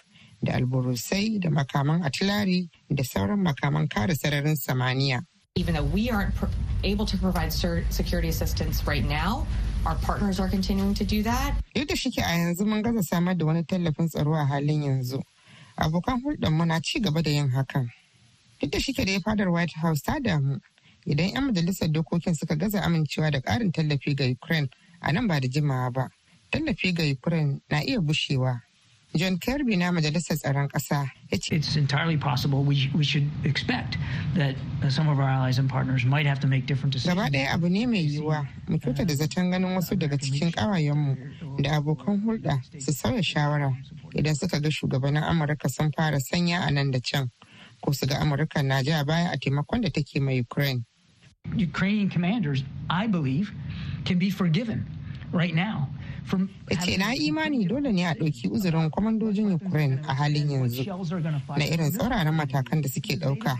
da 0.43 0.53
alburusai 0.53 1.39
da 1.39 1.49
makaman 1.49 2.03
atilari 2.03 2.69
da 2.93 3.03
sauran 3.03 3.39
makaman 3.39 3.87
kare 3.89 4.15
sararin 4.15 4.55
samaniya. 4.55 5.21
Even 5.55 5.75
though 5.75 5.83
we 5.83 6.09
aren't 6.09 6.33
able 6.83 7.05
to 7.05 7.17
provide 7.17 7.53
security 7.53 8.27
assistance 8.27 8.85
right 8.87 9.05
now, 9.05 9.45
our 9.85 9.95
partners 9.95 10.39
are 10.39 10.49
continuing 10.49 10.93
to 10.95 11.03
do 11.05 11.23
that. 11.23 11.55
Duk 11.75 11.87
da 11.87 11.95
shike 11.95 12.17
a 12.17 12.21
yanzu 12.21 12.65
mun 12.65 12.81
gaza 12.81 13.03
samar 13.03 13.35
da 13.35 13.45
wani 13.45 13.63
tallafin 13.63 14.09
tsaro 14.09 14.33
a 14.33 14.45
halin 14.45 14.83
yanzu. 14.83 15.21
Abokan 15.79 16.21
hulɗar 16.23 16.65
na 16.67 16.79
ci 16.79 16.99
gaba 16.99 17.21
da 17.21 17.29
yin 17.29 17.49
hakan. 17.49 17.87
Duk 18.63 18.71
da 18.71 18.79
shike 18.79 19.05
da 19.05 19.19
fadar 19.19 19.47
white 19.51 19.73
house 19.75 20.01
ta 20.01 20.19
damu 20.19 20.59
idan 21.05 21.27
'yan 21.33 21.43
majalisar 21.45 21.91
dokokin 21.91 22.35
suka 22.35 22.55
gaza 22.55 22.81
amincewa 22.81 23.31
da 23.31 23.41
ƙarin 23.41 23.71
tallafi 23.71 24.15
ga 24.15 24.25
ukraine 24.31 24.69
a 25.01 25.11
nan 25.11 25.27
ba 25.27 25.39
da 25.39 25.47
jimawa 25.47 25.91
ba 25.91 26.09
tallafi 26.51 26.93
ga 26.93 27.03
ukraine 27.11 27.59
na 27.69 27.79
iya 27.83 27.99
bushewa 27.99 28.61
John 29.15 29.37
Kirby 29.37 29.75
na 29.77 29.91
Majalisar 29.91 30.37
Tsaron 30.41 30.67
Ƙasa 30.69 31.05
ya 31.29 31.37
ce. 31.37 31.51
It's 31.55 31.75
entirely 31.75 32.17
possible 32.17 32.63
we, 32.63 32.89
we 32.95 33.03
should 33.03 33.29
expect 33.43 33.97
that 34.33 34.55
uh, 34.83 34.89
some 34.89 35.07
of 35.07 35.19
our 35.19 35.29
allies 35.29 35.59
and 35.59 35.69
partners 35.69 36.03
might 36.03 36.25
have 36.25 36.39
to 36.39 36.47
make 36.47 36.65
different 36.65 36.93
decisions. 36.93 37.15
Gaba 37.19 37.29
ɗaya 37.29 37.53
abu 37.53 37.69
ne 37.69 37.85
mai 37.85 38.01
yiwuwa 38.09 38.47
mu 38.67 38.79
kyauta 38.79 39.05
da 39.05 39.13
zaton 39.13 39.51
ganin 39.51 39.75
wasu 39.77 39.95
daga 39.95 40.17
cikin 40.17 40.51
ƙawayenmu 40.51 41.61
da 41.61 41.77
abokan 41.77 42.23
hulɗa 42.25 42.57
su 42.81 42.91
sauya 42.91 43.21
shawara 43.21 43.69
idan 44.15 44.35
suka 44.35 44.59
ga 44.59 44.69
shugabannin 44.69 45.21
Amurka 45.23 45.69
sun 45.69 45.91
fara 45.91 46.17
sanya 46.19 46.65
a 46.67 46.71
nan 46.71 46.89
da 46.89 46.99
can 46.99 47.29
ko 47.83 47.91
su 47.91 48.05
ga 48.07 48.15
amurka 48.19 48.63
na 48.63 48.81
ja 48.83 49.03
baya 49.03 49.29
a 49.33 49.37
taimakon 49.37 49.81
da 49.81 49.89
take 49.89 50.19
mai 50.21 50.39
ukraine. 50.39 50.83
Ukrainian 51.57 52.09
commanders 52.09 52.63
i 52.89 53.07
believe 53.07 53.51
can 54.05 54.17
be 54.17 54.29
forgiven 54.29 54.85
right 55.33 55.53
now 55.53 55.89
ce 56.85 56.97
na 56.97 57.11
imani 57.13 57.65
dole 57.67 57.91
ne 57.91 58.05
a 58.05 58.13
ɗauki 58.15 58.47
uzurin 58.47 58.89
kwamandojin 58.89 59.51
ukraine 59.53 59.99
a 60.07 60.13
halin 60.15 60.49
yanzu 60.51 60.83
na 61.57 61.65
irin 61.65 61.91
tsauraran 61.91 62.33
matakan 62.35 62.81
da 62.81 62.87
suke 62.89 63.15
ɗauka 63.19 63.51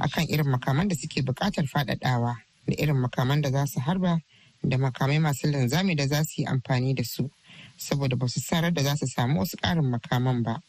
akan 0.00 0.24
irin 0.28 0.48
makaman 0.50 0.88
da 0.88 0.94
suke 0.96 1.22
buƙatar 1.22 1.64
faɗaɗawa 1.66 2.34
da 2.66 2.74
irin 2.82 2.96
makaman 2.96 3.40
da 3.42 3.50
za 3.50 3.66
su 3.66 3.80
harba 3.80 4.18
da 4.62 4.76
makamai 4.78 5.18
masu 5.20 5.46
linzami 5.48 5.94
da 5.96 6.06
za 6.06 6.24
su 6.24 6.42
yi 6.42 6.46
amfani 6.46 6.94
da 6.94 7.04
su 7.04 7.30
saboda 7.76 8.16
ba 8.16 8.28
su 8.28 8.40
sarar 8.40 8.72
da 8.74 8.82
za 8.82 8.96
su 8.96 9.06
samu 9.06 9.40
wasu 9.40 9.56
ƙarin 9.56 9.86
makaman 9.90 10.42
ba. 10.42 10.60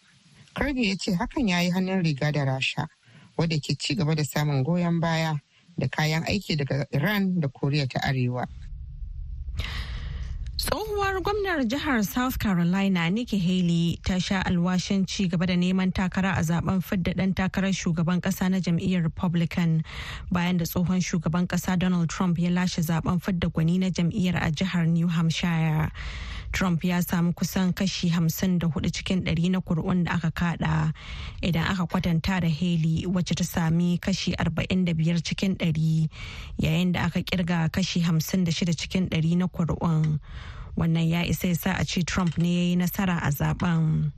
Kirby 0.56 0.90
ya 0.90 0.96
ce 0.96 1.12
hakan 1.16 1.48
ya 1.48 1.60
yi 1.62 1.70
hannun 1.72 2.04
riga 2.04 2.32
da 2.32 2.44
Rasha, 2.46 2.88
wadda 3.38 3.60
ke 3.60 3.76
ci 3.80 3.96
gaba 3.96 4.16
da 4.16 4.24
samun 4.24 4.64
goyon 4.64 5.00
baya 5.00 5.36
da 5.80 5.88
kayan 5.88 6.24
aiki 6.24 6.58
daga 6.58 6.86
Iran 6.92 7.40
da 7.40 7.48
Koriya 7.48 7.88
ta 7.90 8.00
Arewa. 8.04 8.46
Tsohuwar 10.62 11.18
gwamnar 11.26 11.66
jihar 11.66 12.04
South 12.06 12.38
Carolina 12.38 13.10
Nikki 13.10 13.40
Haley 13.40 13.98
ta 14.06 14.20
sha 14.20 14.44
alwashin 14.46 15.08
ci 15.08 15.28
gaba 15.28 15.48
da 15.48 15.56
neman 15.56 15.92
takara 15.92 16.38
a 16.38 16.42
zaɓen 16.44 16.84
fidda 16.84 17.14
ɗan 17.18 17.34
takarar 17.34 17.74
shugaban 17.74 18.22
ƙasa 18.22 18.46
na 18.52 18.60
jam'iyyar 18.60 19.02
Republican 19.02 19.84
bayan 20.32 20.58
da 20.58 20.66
tsohon 20.66 21.02
shugaban 21.02 21.48
ƙasa 21.48 21.80
Donald 21.80 22.10
Trump 22.10 22.38
ya 22.38 22.50
lashe 22.52 22.78
zaɓen 22.86 23.20
fidda 23.20 23.50
gwani 23.50 23.80
na 23.80 23.90
jam'iyyar 23.90 24.36
a 24.38 24.52
jihar 24.52 24.86
New 24.88 25.08
Hampshire. 25.08 25.90
Trump 26.52 26.84
ya 26.84 27.00
samu 27.02 27.34
kusan 27.34 27.74
kashi 27.74 28.10
54 28.10 28.92
cikin 28.92 29.24
100 29.26 29.50
na 29.52 29.62
kuri'un 29.62 30.04
da 30.04 30.12
aka 30.20 30.32
kada 30.32 30.94
idan 31.42 31.64
aka 31.64 31.88
kwatanta 31.88 32.42
da 32.42 32.50
Haley 32.50 33.06
wacce 33.08 33.34
ta 33.36 33.44
sami 33.44 33.98
kashi 33.98 34.36
45 34.38 35.24
cikin 35.24 35.56
100 35.58 36.10
yayin 36.60 36.92
da 36.92 37.06
aka 37.08 37.24
ƙirga 37.24 37.72
kashi 37.72 38.02
56 38.04 38.76
cikin 38.76 39.08
100 39.10 39.38
na 39.38 39.48
kuri'un. 39.48 40.20
Wannan 40.78 41.10
ya 41.10 41.22
isa 41.26 41.48
ya 41.48 41.56
sa 41.56 41.72
a 41.80 41.86
ce 41.86 42.04
Trump 42.04 42.38
ne 42.38 42.48
ya 42.56 42.64
yi 42.70 42.76
nasara 42.76 43.20
a 43.24 43.30
zaɓen. 43.32 44.12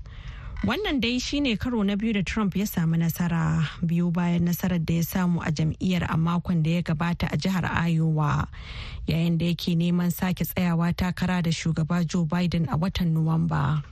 Wannan 0.64 1.02
dai 1.04 1.20
shine 1.20 1.58
karo 1.60 1.84
na 1.84 1.96
biyu 2.00 2.14
da 2.14 2.22
Trump 2.24 2.56
ya 2.56 2.64
samu 2.66 2.96
nasara 2.96 3.68
biyu 3.84 4.12
bayan 4.16 4.48
nasarar 4.48 4.80
da 4.80 4.94
ya 4.96 5.04
samu 5.04 5.42
a 5.44 5.52
jam'iyyar 5.52 6.08
a 6.08 6.16
makon 6.16 6.64
da 6.64 6.80
ya 6.80 6.82
gabata 6.82 7.28
a 7.28 7.36
jihar 7.36 7.68
Iowa 7.68 8.48
yayin 9.06 9.38
da 9.38 9.46
yake 9.52 9.76
neman 9.76 10.08
sake 10.14 10.46
tsayawa 10.48 10.96
takara 10.96 11.44
da 11.44 11.52
shugaba 11.52 12.08
Joe 12.08 12.24
Biden 12.24 12.72
a 12.72 12.78
watan 12.78 13.12
Nuwamba. 13.12 13.84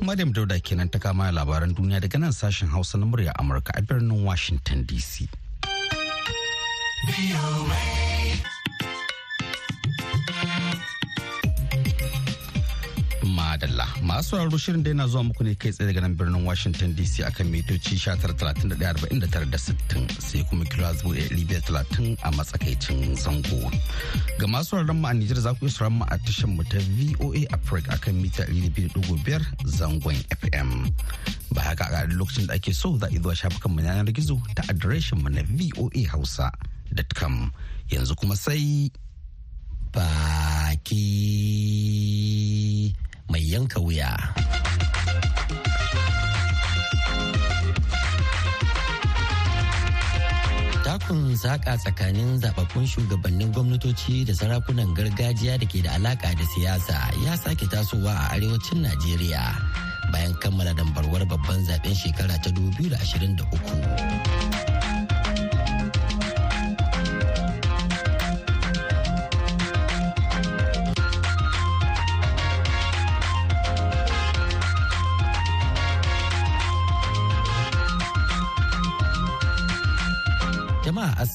Maryam 0.00 0.32
Dauda 0.32 0.56
kenan 0.64 0.88
ta 0.88 0.98
kama 0.98 1.28
labaran 1.28 1.76
duniya 1.76 2.00
daga 2.00 2.18
nan 2.20 2.32
sashen 2.32 2.68
Hausa 2.72 2.96
na 2.96 3.04
murya 3.04 3.32
Amurka 3.36 3.76
a 3.76 3.82
birnin 3.82 4.24
Washington 4.24 4.84
DC. 4.88 5.28
Madalla 13.24 13.86
masu 14.02 14.28
sauraro 14.36 14.58
shirin 14.58 14.82
da 14.82 14.90
yana 14.90 15.06
zuwa 15.08 15.24
muku 15.24 15.44
ne 15.44 15.54
kai 15.54 15.72
tsaye 15.72 15.86
daga 15.88 16.00
nan 16.00 16.14
birnin 16.16 16.44
Washington 16.44 16.94
DC 16.94 17.24
akan 17.24 17.46
mitoci 17.50 17.94
19,31,60 17.96 20.20
sai 20.20 20.44
kuma 20.48 20.64
kilo 20.64 20.92
talatin 21.66 22.16
a 22.22 22.30
matsakaicin 22.32 23.16
zango. 23.16 23.70
Ga 24.38 24.46
masu 24.46 24.70
sauraron 24.76 24.96
mu 25.00 25.06
a 25.08 25.12
Nijar 25.14 25.40
za 25.40 25.54
ku 25.54 25.64
iya 25.66 25.72
sauraron 25.72 25.98
mu 25.98 26.04
a 26.10 26.18
tashar 26.18 26.48
mu 26.48 26.62
ta 26.64 26.78
VOA 26.98 27.44
Africa 27.52 27.92
akan 27.96 28.14
mita 28.22 28.42
200.5 28.44 29.40
zangon 29.78 30.14
FM. 30.40 30.70
Ba 31.54 31.60
haka 31.62 31.84
a 31.92 32.06
lokacin 32.12 32.46
da 32.46 32.54
ake 32.54 32.72
so 32.74 32.96
za 32.98 33.06
a 33.06 33.10
zuwa 33.18 33.34
shafukan 33.36 33.72
mu 33.72 33.80
yanar 33.82 34.12
gizo 34.12 34.36
ta 34.54 34.62
adireshin 34.68 35.22
mu 35.22 35.28
na 35.30 35.42
voahausa.com 36.92 37.50
yanzu 37.90 38.14
kuma 38.16 38.36
sai 38.36 38.90
baki 39.92 41.04
mai 43.30 43.40
yanka 43.52 43.80
wuya. 43.80 44.12
Takun 50.84 51.32
saƙa 51.36 51.74
tsakanin 51.80 52.38
zababbun 52.38 52.84
shugabannin 52.86 53.50
gwamnatoci 53.52 54.24
da 54.28 54.32
sarakunan 54.36 54.94
gargajiya 54.94 55.58
da 55.58 55.66
ke 55.66 55.80
da 55.82 55.90
alaƙa 55.96 56.36
da 56.36 56.44
siyasa 56.54 57.10
ya 57.24 57.34
sake 57.36 57.66
tasowa 57.66 58.12
a 58.12 58.36
arewacin 58.36 58.82
Najeriya 58.84 59.42
bayan 60.12 60.34
kammala 60.38 60.74
dambarwar 60.76 61.24
babban 61.26 61.64
zaɓen 61.66 61.94
shekara 61.96 62.36
ta 62.42 62.50
2023. 62.52 64.43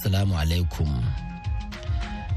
Assalamu 0.10 0.42
alaikum. 0.42 0.90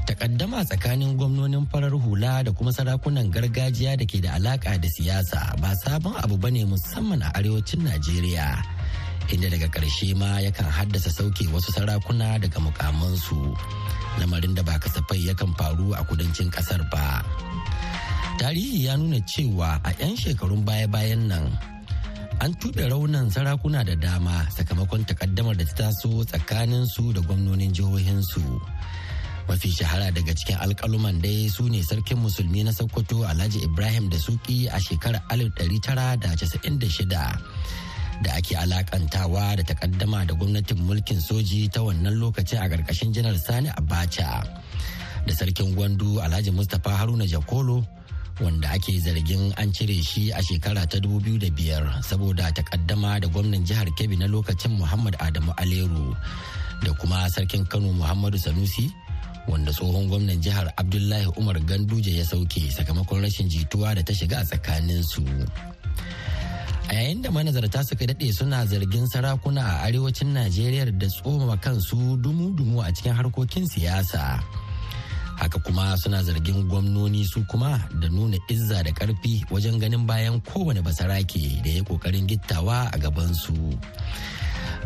Takaddama 0.05 0.61
tsakanin 0.61 1.17
gwamnonin 1.17 1.65
farar 1.73 1.89
hula 1.89 2.45
da 2.45 2.53
kuma 2.53 2.69
sarakunan 2.69 3.33
gargajiya 3.33 3.97
da 3.97 4.05
ke 4.05 4.21
da 4.21 4.37
alaka 4.37 4.77
da 4.77 4.85
siyasa 4.85 5.57
ba 5.57 5.73
sabon 5.81 6.13
abu 6.21 6.37
ba 6.37 6.53
ne 6.53 6.69
musamman 6.69 7.25
a 7.25 7.33
arewacin 7.33 7.81
Najeriya. 7.81 8.61
Inda 9.33 9.49
daga 9.49 9.73
ƙarshe 9.73 10.13
ma 10.13 10.37
yakan 10.37 10.69
haddasa 10.69 11.09
sauke 11.09 11.49
wasu 11.49 11.73
sarakuna 11.73 12.37
daga 12.37 12.61
mukamansu. 12.61 13.41
Lamarin 14.21 14.53
da 14.53 14.61
ba 14.61 14.77
kasafai 14.77 15.25
yakan 15.33 15.57
faru 15.57 15.97
a 15.97 16.05
kudancin 16.05 16.53
ƙasar 16.53 16.85
ba. 16.93 17.25
Tarihi 18.37 18.85
ya 18.85 18.93
nuna 19.01 19.17
cewa 19.25 19.81
a 19.81 19.89
'yan 19.97 20.13
shekarun 20.13 20.61
baya-bayan 20.61 21.25
nan 21.25 21.49
an 22.43 22.51
tuɓe 22.59 22.83
raunan 22.91 23.31
sarakuna 23.31 23.83
da 23.87 23.95
dama 23.95 24.35
sakamakon 24.55 25.05
takaddamar 25.07 25.55
da 25.55 25.63
ta 25.63 25.73
taso 25.87 26.11
tsakanin 26.27 26.83
su 26.93 27.13
da 27.15 27.21
gwamnonin 27.23 27.71
jihohinsu. 27.71 28.43
Mafi 29.47 29.69
shahara 29.71 30.11
daga 30.11 30.33
cikin 30.35 30.59
alkaluman 30.59 31.21
dai 31.23 31.47
su 31.47 31.63
ne 31.71 31.79
sarkin 31.89 32.19
musulmi 32.19 32.63
na 32.67 32.71
sokoto 32.75 33.23
alhaji 33.23 33.59
ibrahim 33.63 34.09
da 34.11 34.17
suki 34.19 34.67
a 34.67 34.75
shekarar 34.79 35.23
1996 35.31 37.07
da 38.23 38.29
ake 38.35 38.55
alakantawa 38.59 39.55
da 39.55 39.63
takaddama 39.63 40.25
da 40.27 40.33
gwamnatin 40.35 40.83
mulkin 40.83 41.19
soji 41.23 41.71
ta 41.71 41.79
wannan 41.79 42.19
lokacin 42.19 42.59
a 42.59 42.67
ƙarƙashin 42.67 43.13
janar 43.15 43.39
sani 43.39 43.69
abacha. 43.71 44.43
Da 45.25 45.31
sarkin 45.31 45.71
gwandu 45.75 46.19
alhaji 46.19 46.51
mustapha 46.51 46.91
haruna 46.99 47.23
jakolo 47.23 47.87
wanda 48.41 48.69
ake 48.71 48.97
zargin 48.99 49.53
an 49.57 49.69
cire 49.71 49.93
shi 50.01 50.31
a 50.31 50.41
shekara 50.41 50.87
ta 50.89 50.97
2005 50.97 52.01
saboda 52.01 52.49
takaddama 52.51 53.19
da 53.21 53.27
gwamnan 53.27 53.63
jihar 53.67 53.85
kebbi 53.97 54.17
na 54.17 54.27
lokacin 54.27 54.71
muhammad 54.79 55.15
adamu 55.19 55.53
aleru 55.57 56.15
da 56.83 56.93
kuma 56.97 57.29
sarkin 57.29 57.65
kano 57.65 57.93
muhammadu 57.93 58.37
sanusi 58.39 58.89
wanda 59.47 59.71
tsohon 59.71 60.07
gwamnan 60.09 60.41
jihar 60.41 60.73
abdullahi 60.77 61.27
umar 61.37 61.59
ganduje 61.61 62.17
ya 62.17 62.25
sauke 62.25 62.71
sakamakon 62.71 63.21
rashin 63.21 63.47
jituwa 63.49 63.95
da 63.95 64.01
ta 64.03 64.13
shiga 64.13 64.39
a 64.39 64.45
tsakaninsu 64.45 65.21
a 66.89 66.93
yayin 66.95 67.21
da 67.21 67.29
manazarta 67.31 67.83
suka 67.83 68.05
daɗe 68.05 68.33
suna 68.33 68.65
zargin 68.65 69.05
sarakuna 69.07 69.61
a 69.61 69.83
arewacin 69.85 70.33
najeriya 70.33 70.85
da 70.91 71.07
tsoma 71.07 71.57
kansu 71.57 72.17
dumu-dumu 72.17 72.81
a 72.81 72.89
cikin 72.95 73.13
harkokin 73.13 73.65
siyasa. 73.69 74.41
Haka 75.43 75.59
kuma 75.59 75.97
suna 75.99 76.23
zargin 76.23 76.63
gwamnoni 76.71 77.25
su 77.27 77.43
kuma 77.51 77.79
da 77.99 78.07
nuna 78.09 78.37
izza 78.49 78.83
da 78.83 78.91
ƙarfi 78.91 79.43
wajen 79.51 79.79
ganin 79.79 80.07
bayan 80.07 80.39
kowane 80.41 80.81
basarake 80.81 81.61
da 81.63 81.69
ya 81.69 81.83
ƙoƙarin 81.83 82.25
gittawa 82.27 82.87
a 82.93 82.97
gabansu 82.97 83.53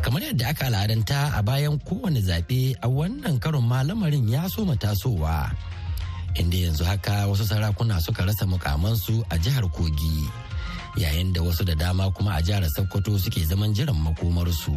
kamar 0.01 0.21
yadda 0.25 0.49
aka 0.49 0.65
al'adanta 0.67 1.31
a 1.37 1.43
bayan 1.43 1.77
kowane 1.79 2.21
zaɓe 2.21 2.75
a 2.81 2.87
wannan 2.89 3.39
karon 3.39 3.65
ma 3.69 3.83
lamarin 3.83 4.25
ya 4.29 4.47
so 4.49 4.65
tasowa 4.75 5.51
inda 6.35 6.57
yanzu 6.57 6.83
haka 6.85 7.27
wasu 7.29 7.45
sarakuna 7.45 8.01
suka 8.01 8.25
rasa 8.25 8.45
mukamansu 8.45 9.23
a 9.29 9.37
jihar 9.37 9.63
kogi 9.69 10.25
yayin 10.97 11.33
da 11.33 11.41
wasu 11.41 11.63
da 11.65 11.75
dama 11.75 12.09
kuma 12.11 12.31
a 12.37 12.41
jihar 12.41 12.65
sokoto 12.75 13.17
suke 13.19 13.45
zaman 13.45 13.73
jiran 13.73 13.95
makomarsu. 14.01 14.73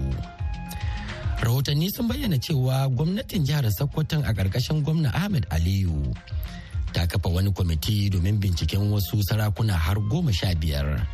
Rahotanni 1.42 1.88
sun 1.90 2.08
bayyana 2.08 2.38
cewa 2.38 2.88
gwamnatin 2.92 3.44
jihar 3.44 3.64
sokoton 3.72 4.24
a 4.24 4.32
ƙarƙashin 4.32 4.82
gwamna 4.84 5.08
ahmed 5.14 5.46
aliyu 5.50 6.12
ta 6.92 7.06
kafa 7.06 7.28
wani 7.28 7.50
kwamiti 7.52 8.10
domin 8.10 8.38
binciken 8.40 8.90
wasu 8.92 9.22
sarakuna 9.24 9.72
har 9.72 9.96
goma 10.10 10.32
sha 10.32 10.54
biyar 10.54 11.06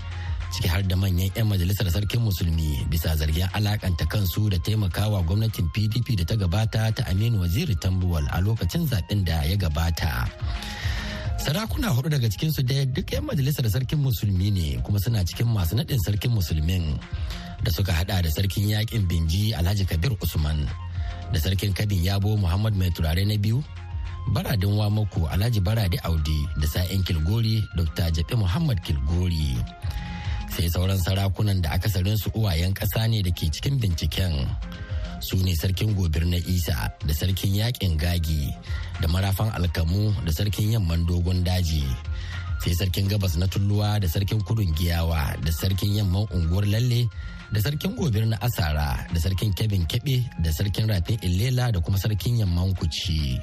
ciki 0.52 0.68
har 0.68 0.82
da 0.82 0.96
manyan 0.96 1.30
'yan 1.36 1.46
majalisar 1.46 1.90
sarkin 1.90 2.20
musulmi 2.24 2.80
bisa 2.90 3.12
zargin 3.16 3.48
alakanta 3.52 4.06
kansu 4.08 4.48
da 4.50 4.58
taimakawa 4.58 5.22
gwamnatin 5.22 5.68
pdp 5.74 6.16
da 6.18 6.24
ta 6.24 6.34
gabata 6.36 6.90
ta 6.96 7.02
aminu 7.10 7.40
waziri 7.44 7.74
tambuwal 7.76 8.24
a 8.32 8.40
lokacin 8.40 8.86
zaɓen 8.88 9.24
da 9.24 9.42
ya 9.44 9.56
gabata. 9.56 10.26
Sarakuna 11.46 11.88
huɗu 11.94 12.09
daga 12.11 12.26
cikinsu 12.28 12.62
ɗaya 12.66 12.85
duk 12.90 13.06
'yan 13.12 13.22
majalisar 13.24 13.70
sarkin 13.70 13.98
musulmi 14.02 14.50
ne 14.50 14.82
kuma 14.82 14.98
suna 14.98 15.22
cikin 15.24 15.46
masu 15.46 15.76
naɗin 15.78 16.00
sarkin 16.02 16.30
musulmin 16.35 16.98
da 17.62 17.70
suka 17.70 17.92
hada 17.92 18.22
da 18.22 18.30
sarkin 18.30 18.66
yaƙin 18.68 19.06
binji 19.06 19.54
alhaji 19.54 19.87
kabir 19.87 20.11
usman 20.22 20.66
da 21.32 21.38
sarkin 21.38 21.70
kabin 21.72 22.02
yabo 22.02 22.35
muhammad 22.37 22.74
mai 22.74 22.90
turare 22.90 23.22
na 23.24 23.38
biyu 23.38 23.62
baradin 24.35 24.74
wamako 24.74 25.30
alhaji 25.30 25.61
baradi 25.62 25.98
audi 26.02 26.40
da 26.59 26.66
sa'in 26.66 27.02
kilgori 27.06 27.62
dr 27.78 28.11
jabi 28.11 28.35
muhammad 28.35 28.82
kilgori. 28.82 29.54
Sai 30.50 30.66
sauran 30.72 30.98
sarakunan 30.98 31.62
da 31.62 31.70
akasarin 31.78 32.16
su 32.18 32.30
uwayen 32.35 32.74
ƙasa 32.74 33.06
ne 33.06 33.22
da 33.22 33.30
ke 33.30 33.46
cikin 33.54 33.78
binciken. 33.78 34.35
Su 35.20 35.37
ne 35.42 35.55
sarkin 35.57 35.94
gobir 35.94 36.24
na 36.26 36.37
isa 36.37 36.92
da 37.07 37.12
sarkin 37.14 37.55
yaƙin 37.55 37.96
gagi 37.98 38.52
da 39.00 39.09
marafan 39.09 39.50
alkamu 39.57 40.12
da 40.24 40.33
sarkin 40.33 40.72
yamman 40.72 41.07
dogon 41.07 41.44
daji. 41.44 41.85
Sai 42.64 42.72
sarkin 42.74 43.09
gabas 43.09 43.37
na 43.37 43.46
tulluwa 43.46 44.00
da 44.00 44.09
sarkin 44.09 44.40
kudun 44.42 44.72
giyawa 44.74 45.37
da 45.44 45.52
sarkin 45.52 45.94
yamman 45.96 46.26
unguwar 46.35 46.64
lalle 46.66 47.09
da 47.52 47.61
sarkin 47.61 47.94
gobir 47.94 48.26
na 48.26 48.37
asara 48.40 49.07
da 49.12 49.18
sarkin 49.20 49.52
kebin 49.55 49.87
kebe 49.87 50.24
da 50.42 50.50
sarkin 50.52 50.88
rafin 50.88 51.18
illela 51.22 51.70
da 51.72 51.81
kuma 51.81 51.98
sarkin 51.98 52.38
yamman 52.40 52.74
kuci. 52.74 53.38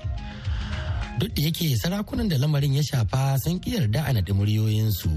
Duk 1.20 1.30
da 1.36 1.42
yake 1.46 1.78
sarakunan 1.78 2.28
da 2.30 2.38
lamarin 2.42 2.74
ya 2.74 2.84
shafa 2.84 3.38
sun 3.40 3.62
yarda 3.66 4.02
a 4.10 4.12
naɗi 4.14 4.34
muryoyinsu. 4.34 5.14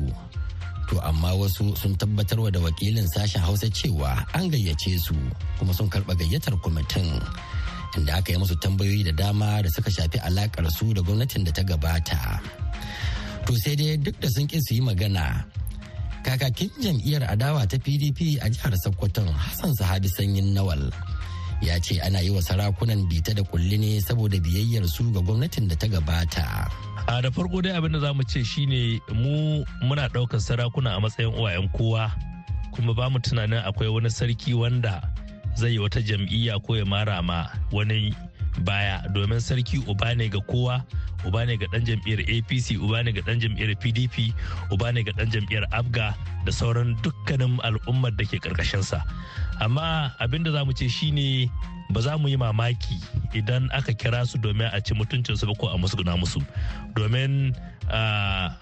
To 0.88 1.00
amma 1.08 1.30
wasu 1.40 1.76
sun 1.76 1.94
tabbatarwa 1.96 2.50
da 2.52 2.60
wakilin 2.60 3.06
sashen 3.14 3.42
hausa 3.42 3.66
cewa 3.70 4.24
an 4.34 4.50
gayyace 4.50 4.98
su 4.98 5.14
kuma 5.58 5.72
sun 5.74 5.88
karɓa 5.92 6.14
gayyatar 6.20 6.54
kwamitin 6.62 7.08
inda 7.96 8.14
aka 8.18 8.32
yi 8.32 8.38
musu 8.38 8.56
tambayoyi 8.62 9.04
da 9.04 9.12
dama 9.12 9.62
da 9.62 9.68
suka 9.70 9.90
shafi 9.90 10.18
alakar 10.28 10.66
su 10.70 10.94
da 10.94 11.00
gwamnatin 11.02 11.44
da 11.44 11.52
ta 11.52 11.62
gabata. 11.62 12.40
To 13.46 13.52
sai 13.62 13.74
dai 13.78 13.96
duk 13.96 14.16
da 14.20 14.28
sun 14.28 14.46
ƙi 14.50 14.58
su 14.66 14.74
yi 14.74 14.80
magana 14.80 15.44
kakakin 16.26 16.70
jam'iyyar 16.82 17.22
adawa 17.30 17.62
ta 17.70 17.78
pdp 17.78 18.42
a 18.42 18.50
jihar 18.50 18.74
sokoton 18.82 19.30
hassan 19.30 19.70
sahabi 19.78 20.10
sanyin 20.10 20.50
nawal 20.50 20.90
ya 21.62 21.80
ce 21.80 22.00
ana 22.00 22.20
yi 22.20 22.30
wa 22.30 22.42
sarakunan 22.42 23.06
bita 23.08 23.34
da 23.34 23.42
kulli 23.42 23.78
ne 23.78 24.00
saboda 24.00 24.38
biyayyar 24.40 24.86
su 24.88 25.04
ga 25.12 25.20
gwamnatin 25.20 25.68
da 25.68 25.76
ta 25.76 25.86
gabata. 25.88 26.70
A 27.08 27.22
da 27.22 27.30
farko 27.30 27.62
dai 27.62 27.72
abin 27.76 27.92
da 27.92 28.00
za 28.00 28.12
mu 28.14 28.22
ce 28.22 28.42
shine 28.44 29.00
mu 29.14 29.64
muna 29.82 30.08
ɗaukar 30.08 30.40
sarakuna 30.40 30.96
a 30.96 31.00
matsayin 31.00 31.32
uwayen 31.34 31.68
kowa 31.72 32.10
kuma 32.74 32.92
ba 32.94 33.08
mu 33.10 33.18
tunanin 33.18 33.62
akwai 33.64 33.88
wani 33.88 34.10
sarki 34.10 34.54
wanda 34.54 35.00
zai 35.56 35.72
yi 35.72 35.78
wata 35.78 36.02
jam'iyya 36.02 36.60
ko 36.62 36.76
ya 36.76 36.84
mara 36.84 37.22
ma 37.22 37.48
wani 37.72 38.12
baya 38.64 39.02
domin 39.12 39.40
sarki 39.40 39.78
uba 39.88 40.14
ne 40.14 40.28
ga 40.28 40.40
kowa 40.40 40.84
uba 41.26 41.44
ne 41.46 41.56
ga 41.56 41.66
dan 41.72 41.84
jam'iyyar 41.84 42.22
apc 42.24 42.76
uba 42.80 43.02
ne 43.04 43.12
ga 43.12 43.22
dan 43.26 43.40
jam'iyyar 43.40 43.74
pdp 43.76 44.32
uba 44.72 44.92
ne 44.92 45.02
ga 45.02 45.12
dan 45.16 45.28
jam'iyyar 45.30 45.66
abga 45.72 46.14
da 46.44 46.52
sauran 46.52 46.96
dukkanin 47.02 47.58
al'ummar 47.66 48.12
da 48.16 48.24
ke 48.24 48.38
karkashinsa 48.40 49.02
amma 49.60 50.12
abin 50.22 50.42
da 50.44 50.52
za 50.52 50.64
mu 50.64 50.72
ce 50.72 50.88
shine 50.88 51.50
ba 51.90 52.00
za 52.00 52.18
mu 52.18 52.28
yi 52.28 52.36
mamaki 52.36 52.98
idan 53.34 53.68
aka 53.72 53.92
kira 53.92 54.26
su 54.26 54.38
domin 54.38 54.68
a 54.72 54.80
ci 54.80 54.94
mutuncinsu 54.94 55.46
ba 55.46 55.54
ko 55.54 55.68
a 55.70 55.78
musguna 55.78 56.16
musu. 56.18 56.42
Domin 56.96 57.54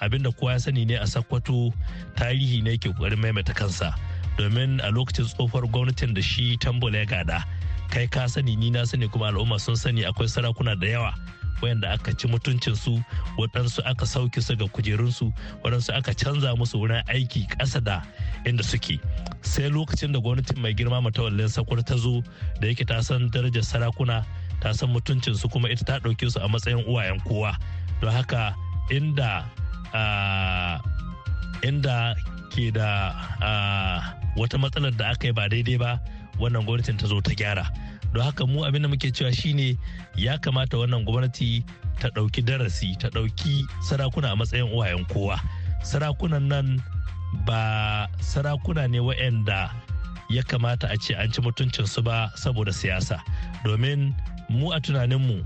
abin 0.01 0.23
da 0.23 0.31
kowa 0.31 0.53
ya 0.53 0.59
sani 0.59 0.85
ne 0.85 0.97
a 1.01 1.07
sakwato 1.07 1.73
tarihi 2.17 2.63
ne 2.63 2.77
ke 2.77 2.91
ƙoƙarin 2.93 3.17
maimaita 3.21 3.55
kansa. 3.55 3.95
Domin 4.37 4.81
a 4.85 4.91
lokacin 4.93 5.25
tsofar 5.25 5.63
gwamnatin 5.73 6.15
da 6.15 6.21
shi 6.21 6.57
tambola 6.61 6.99
ya 6.99 7.05
gada 7.07 7.45
kai 7.91 8.07
ka 8.07 8.27
sani 8.29 8.57
ni 8.57 8.71
na 8.71 8.85
sani 8.85 9.09
kuma 9.09 9.29
al'umma 9.29 9.59
sun 9.61 9.77
sani 9.77 10.03
akwai 10.05 10.29
sarakuna 10.29 10.79
da 10.79 10.87
yawa 10.87 11.15
wayanda 11.63 11.91
aka 11.93 12.13
ci 12.13 12.29
mutuncinsu 12.29 13.03
waɗansu 13.39 13.81
aka 13.85 14.05
sauke 14.07 14.41
su 14.43 14.57
ga 14.57 14.67
kujerunsu 14.69 15.33
waɗansu 15.65 15.97
aka 15.97 16.13
canza 16.15 16.55
musu 16.57 16.79
wurin 16.79 17.03
aiki 17.09 17.47
ƙasa 17.57 17.81
da 17.85 18.03
inda 18.45 18.63
suke. 18.63 19.01
Sai 19.41 19.71
lokacin 19.71 20.13
da 20.13 20.21
gwamnatin 20.21 20.59
mai 20.61 20.75
girma 20.75 21.01
matawallin 21.01 21.49
sakwar 21.49 21.81
ta 21.85 21.97
zo 21.97 22.21
da 22.61 22.69
yake 22.69 22.85
ta 22.87 23.01
san 23.01 23.31
darajar 23.31 23.63
sarakuna 23.65 24.25
ta 24.61 24.73
san 24.73 24.91
mutuncinsu 24.93 25.49
kuma 25.51 25.69
ita 25.71 25.85
ta 25.85 25.99
ɗauke 25.99 26.31
su 26.31 26.41
a 26.41 26.49
matsayin 26.49 26.85
uwayen 26.85 27.21
kowa. 27.25 27.57
Don 28.01 28.11
haka 28.13 28.55
inda 28.91 29.45
inda 31.63 32.15
ke 32.53 32.69
da 32.75 33.15
wata 34.37 34.59
matsalar 34.59 34.93
da 34.97 35.11
aka 35.17 35.27
yi 35.29 35.33
ba 35.33 35.49
daidai 35.49 35.79
ba 35.79 36.01
wannan 36.39 36.65
gwamnatin 36.65 36.97
ta 36.99 37.07
zo 37.07 37.21
ta 37.21 37.33
gyara. 37.35 37.67
Don 38.13 38.23
haka 38.23 38.47
mu 38.47 38.65
abin 38.65 38.83
da 38.83 38.89
muke 38.89 39.11
cewa 39.13 39.33
shine 39.33 39.79
ya 40.17 40.39
kamata 40.39 40.77
wannan 40.79 41.05
gwamnati 41.05 41.65
ta 42.01 42.09
ɗauki 42.09 42.43
darasi 42.45 42.97
ta 42.99 43.09
ɗauki 43.09 43.67
sarakuna 43.89 44.33
a 44.33 44.37
matsayin 44.37 44.71
uwayen 44.73 45.05
kowa. 45.09 45.41
Sarakunan 45.83 46.49
nan 46.49 46.83
ba 47.47 48.09
sarakuna 48.21 48.89
ne 48.91 48.99
waɗanda 48.99 49.71
ya 50.31 50.43
kamata 50.43 50.89
a 50.91 50.97
ce 50.97 51.15
an 51.15 51.31
ci 51.33 51.41
mutuncinsu 51.43 52.03
ba 52.05 52.31
saboda 52.37 52.73
siyasa. 52.73 53.21
Domin 53.65 54.15
mu 54.49 54.73
a 54.73 54.81
tunaninmu 54.81 55.45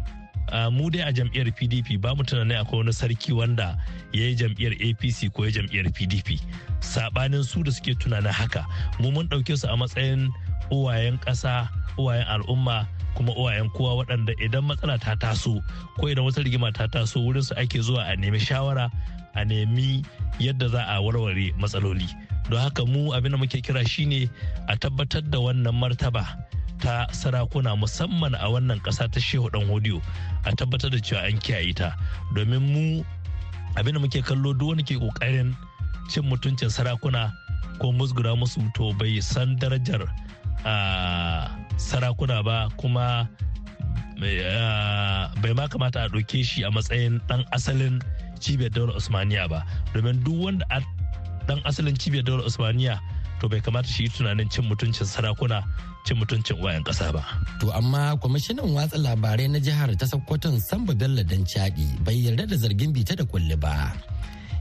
mu 0.73 0.89
dai 0.91 1.03
a 1.05 1.13
jam'iyyar 1.13 1.53
pdp 1.53 2.01
ba 2.01 2.15
mu 2.17 2.25
tunanin 2.25 2.57
akwai 2.59 2.79
wani 2.81 2.93
sarki 2.93 3.33
wanda 3.33 3.77
ya 4.13 4.25
yi 4.25 4.35
jam'iyyar 4.35 4.73
apc 4.81 5.29
ko 5.33 5.45
ya 5.45 5.51
jam'iyyar 5.51 5.93
pdp 5.93 6.41
sabanin 6.81 7.43
su 7.45 7.63
da 7.63 7.71
suke 7.71 7.95
tunanin 7.95 8.33
haka 8.33 8.65
mu 9.01 9.11
mun 9.13 9.29
ɗauke 9.29 9.57
su 9.57 9.69
a 9.69 9.77
matsayin 9.77 10.33
uwayen 10.71 11.19
ƙasa 11.21 11.69
uwayen 11.99 12.27
al'umma 12.29 12.87
kuma 13.15 13.33
uwayen 13.35 13.71
kowa 13.75 13.95
waɗanda 14.05 14.33
idan 14.39 14.65
matsala 14.65 14.99
ta 14.99 15.15
taso 15.17 15.59
ko 15.99 16.07
idan 16.09 16.25
wata 16.25 16.43
rigima 16.43 16.73
ta 16.73 16.87
taso 16.87 17.21
wurin 17.21 17.43
su 17.43 17.55
ake 17.59 17.81
zuwa 17.83 18.07
a 18.07 18.17
nemi 18.17 18.39
shawara 18.39 18.91
a 19.35 19.45
nemi 19.45 20.03
yadda 20.39 20.69
za 20.69 20.83
a 20.87 21.01
warware 21.03 21.53
matsaloli. 21.59 22.07
Don 22.51 22.61
haka 22.61 22.85
mu 22.87 23.13
abin 23.13 23.33
da 23.33 23.39
muke 23.39 23.61
kira 23.63 23.85
shine 23.87 24.31
a 24.69 24.77
tabbatar 24.77 25.23
da 25.31 25.39
wannan 25.39 25.75
martaba 25.75 26.25
ta 26.79 27.07
sarakuna 27.11 27.75
musamman 27.77 28.35
a 28.39 28.47
wannan 28.49 28.81
ƙasa 28.81 29.11
ta 29.11 29.21
shehu 29.21 29.51
dan 29.53 29.67
hodiyo 29.69 30.01
a 30.47 30.53
tabbatar 30.55 30.91
da 30.91 30.99
cewa 30.99 31.27
an 31.27 31.39
kiyaye 31.39 31.75
ta. 31.75 31.97
Domin 32.35 32.63
mu 32.63 33.05
abin 33.77 33.95
da 33.95 34.01
muke 34.01 34.23
kallo 34.23 34.55
duk 34.55 34.69
wani 34.69 34.83
ke 34.83 34.95
ƙoƙarin 34.95 35.55
cin 36.09 36.25
mutuncin 36.25 36.71
sarakuna 36.71 37.33
ko 37.79 37.93
musgura 37.93 38.35
musu 38.39 38.63
to 38.75 38.93
bai 38.99 39.21
san 39.21 39.57
darajar 39.59 40.07
sarakuna 41.79 42.43
ba 42.45 42.69
kuma 42.77 43.29
bai 44.19 45.53
ma 45.55 45.69
kamata 45.69 46.05
a 46.05 46.09
ɗauke 46.09 46.45
shi 46.45 46.65
a 46.65 46.71
matsayin 46.71 47.21
ɗan 47.29 47.45
asalin 47.55 47.99
cibiyar 48.41 48.71
daular 48.71 48.97
usmaniya 48.97 49.49
ba 49.49 49.63
domin 49.95 50.23
duk 50.25 50.35
wanda 50.45 50.65
a 50.71 50.81
ɗan 51.47 51.61
asalin 51.65 51.95
cibiyar 51.97 52.25
daular 52.25 52.47
usmaniya 52.47 52.99
to 53.41 53.49
bai 53.49 53.61
kamata 53.61 53.87
shi 53.89 54.09
tunanin 54.11 54.51
cin 54.51 54.65
mutuncin 54.67 55.07
sarakuna 55.07 55.63
cin 56.05 56.19
mutuncin 56.19 56.59
wayan 56.59 56.83
ƙasa 56.83 57.13
ba. 57.15 57.23
To 57.63 57.71
amma 57.71 58.19
kwamishinan 58.19 58.67
watsa 58.75 58.99
labarai 58.99 59.47
na 59.51 59.59
jihar 59.63 59.95
ta 59.99 60.07
Sokoton 60.07 60.59
Samba 60.61 60.95
Bello 60.95 61.23
dan 61.23 61.45
Chadi 61.47 61.87
bai 62.03 62.19
yarda 62.19 62.49
da 62.51 62.57
zargin 62.59 62.91
bita 62.91 63.15
da 63.15 63.23
kulli 63.25 63.55
ba. 63.55 63.95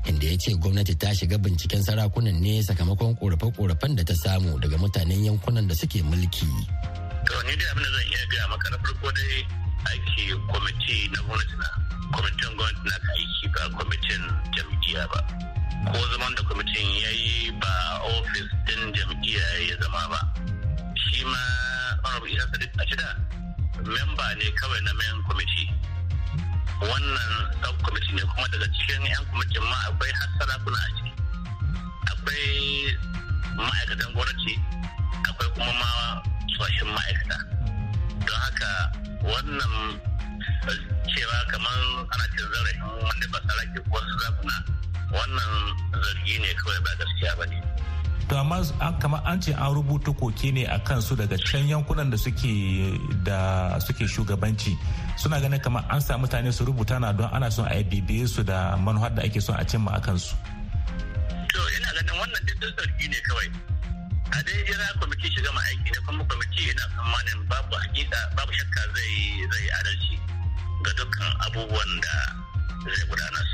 Inda 0.07 0.25
ya 0.31 0.37
ce 0.37 0.55
gwamnati 0.55 0.95
ta 0.95 1.11
shiga 1.13 1.37
binciken 1.37 1.83
sarakunan 1.83 2.39
ne 2.39 2.63
sakamakon 2.63 3.15
korafe-korafen 3.19 3.95
da 3.95 4.03
ta 4.03 4.15
samu 4.15 4.55
daga 4.59 4.77
mutanen 4.77 5.25
yankunan 5.25 5.67
da 5.67 5.75
suke 5.75 5.99
mulki. 6.03 6.47
To 7.27 7.35
ni 7.43 7.53
dai 7.59 7.67
abin 7.71 7.83
da 7.83 7.89
zan 7.91 8.07
iya 8.07 8.23
gaya 8.31 8.45
maka 8.47 8.67
na 8.71 8.77
farko 8.79 9.09
dai 9.11 9.43
aiki 9.91 10.23
kwamiti 10.47 10.97
na 11.11 11.19
gwamnati 11.27 11.55
na 11.59 11.67
kwamitin 12.15 12.51
gwamnati 12.55 12.87
na 12.87 12.95
aiki 13.11 13.45
ba 13.53 13.61
kwamitin 13.75 14.23
jam'iyya 14.55 15.03
ba. 15.11 15.19
Ko 15.91 15.99
zaman 16.11 16.31
da 16.35 16.41
kwamitin 16.47 16.87
ya 17.03 17.11
yi 17.11 17.51
ba 17.59 17.71
ofis 18.15 18.47
din 18.65 18.81
jam'iyya 18.95 19.45
ya 19.67 19.75
zama 19.83 20.03
ba. 20.11 20.19
Shi 20.95 21.19
ma 21.27 21.41
honorable 22.07 22.31
isa 22.31 22.47
sadiq 22.55 22.71
a 22.79 22.83
shida 22.87 23.07
memba 23.83 24.27
ne 24.39 24.47
kawai 24.55 24.81
na 24.87 24.91
mayan 24.95 25.19
kwamiti. 25.27 25.63
Wannan 26.81 27.33
sub 27.63 27.75
kwamiti 27.81 28.11
ne 28.15 28.21
kuma 28.21 28.47
daga 28.53 28.67
cikin 28.75 29.01
'yan 29.09 29.23
kwamitin 29.29 29.63
ma 29.69 29.77
akwai 29.89 30.11
har 30.19 30.29
sarakuna 30.37 30.77
a 30.77 30.89
ciki. 30.95 31.11
Akwai 32.11 32.45
ma'aikatan 33.57 34.09
gwamnati 34.13 34.53
akwai 35.29 35.49
kuma 35.55 35.71
ma 35.81 35.89
tsohon 36.53 36.89
ma'aikata. 36.95 37.37
Don 38.25 38.37
haka 38.45 38.71
wannan 39.25 39.73
cewa 41.09 41.37
kamar 41.51 41.77
ana 42.13 42.25
cin 42.33 42.45
zarafin 42.53 42.81
wanda 43.03 43.25
ba 43.33 43.39
sarake 43.47 43.79
ko 43.89 43.97
sarakuna 43.97 44.55
wannan 45.15 45.51
zargi 46.03 46.35
ne 46.43 46.49
kawai 46.61 46.79
ba 46.85 46.91
gaskiya 47.01 47.33
ba 47.39 47.45
ne. 47.49 47.57
To 48.29 48.35
amma 48.37 48.59
kamar 49.01 49.21
an 49.25 49.41
ce 49.41 49.51
an 49.55 49.73
rubuta 49.73 50.11
koke 50.13 50.51
ne 50.53 50.65
a 50.65 50.77
kansu 50.79 51.15
daga 51.15 51.37
can 51.41 51.65
yankunan 51.67 52.11
da 52.11 52.17
suke 52.17 52.53
da 53.23 53.79
suke 53.79 54.05
shugabanci. 54.05 54.77
Suna 55.17 55.41
ganin 55.41 55.57
kamar 55.59 55.81
an 55.89 55.97
sa 56.01 56.13
mutane 56.17 56.53
su 56.53 56.61
rubuta 56.65 56.99
na 57.01 57.11
don 57.11 57.29
ana 57.33 57.49
son 57.49 57.65
a 57.65 57.81
bibiye 57.83 58.27
su 58.29 58.43
da 58.43 58.77
manuhar 58.77 59.09
da 59.15 59.21
ake 59.25 59.41
son 59.41 59.55
a 59.57 59.65
cimma 59.65 59.91
a 59.97 59.99
kansu. 59.99 60.35
To 61.53 61.61
ina 61.77 61.89
ganin 61.97 62.15
wannan 62.21 62.41
duk 62.61 62.71
sarki 62.77 63.05
ne 63.09 63.19
kawai. 63.27 63.49
A 64.29 64.37
dai 64.45 64.59
jira 64.67 64.85
kwamiti 65.01 65.27
shiga 65.33 65.51
ma 65.57 65.61
aiki 65.69 65.89
ne 65.93 65.99
kuma 66.05 66.23
kwamiti 66.29 66.61
yana 66.69 66.85
tsammanin 66.93 67.39
babu 67.49 67.73
hakika 67.81 68.19
babu 68.37 68.51
shakka 68.57 68.81
zai 68.95 69.13
zai 69.51 69.65
adalci 69.81 70.13
ga 70.85 70.91
dukkan 70.97 71.31
abubuwan 71.49 71.91
da 72.05 72.15
zai 72.93 73.05
gudanar. 73.09 73.47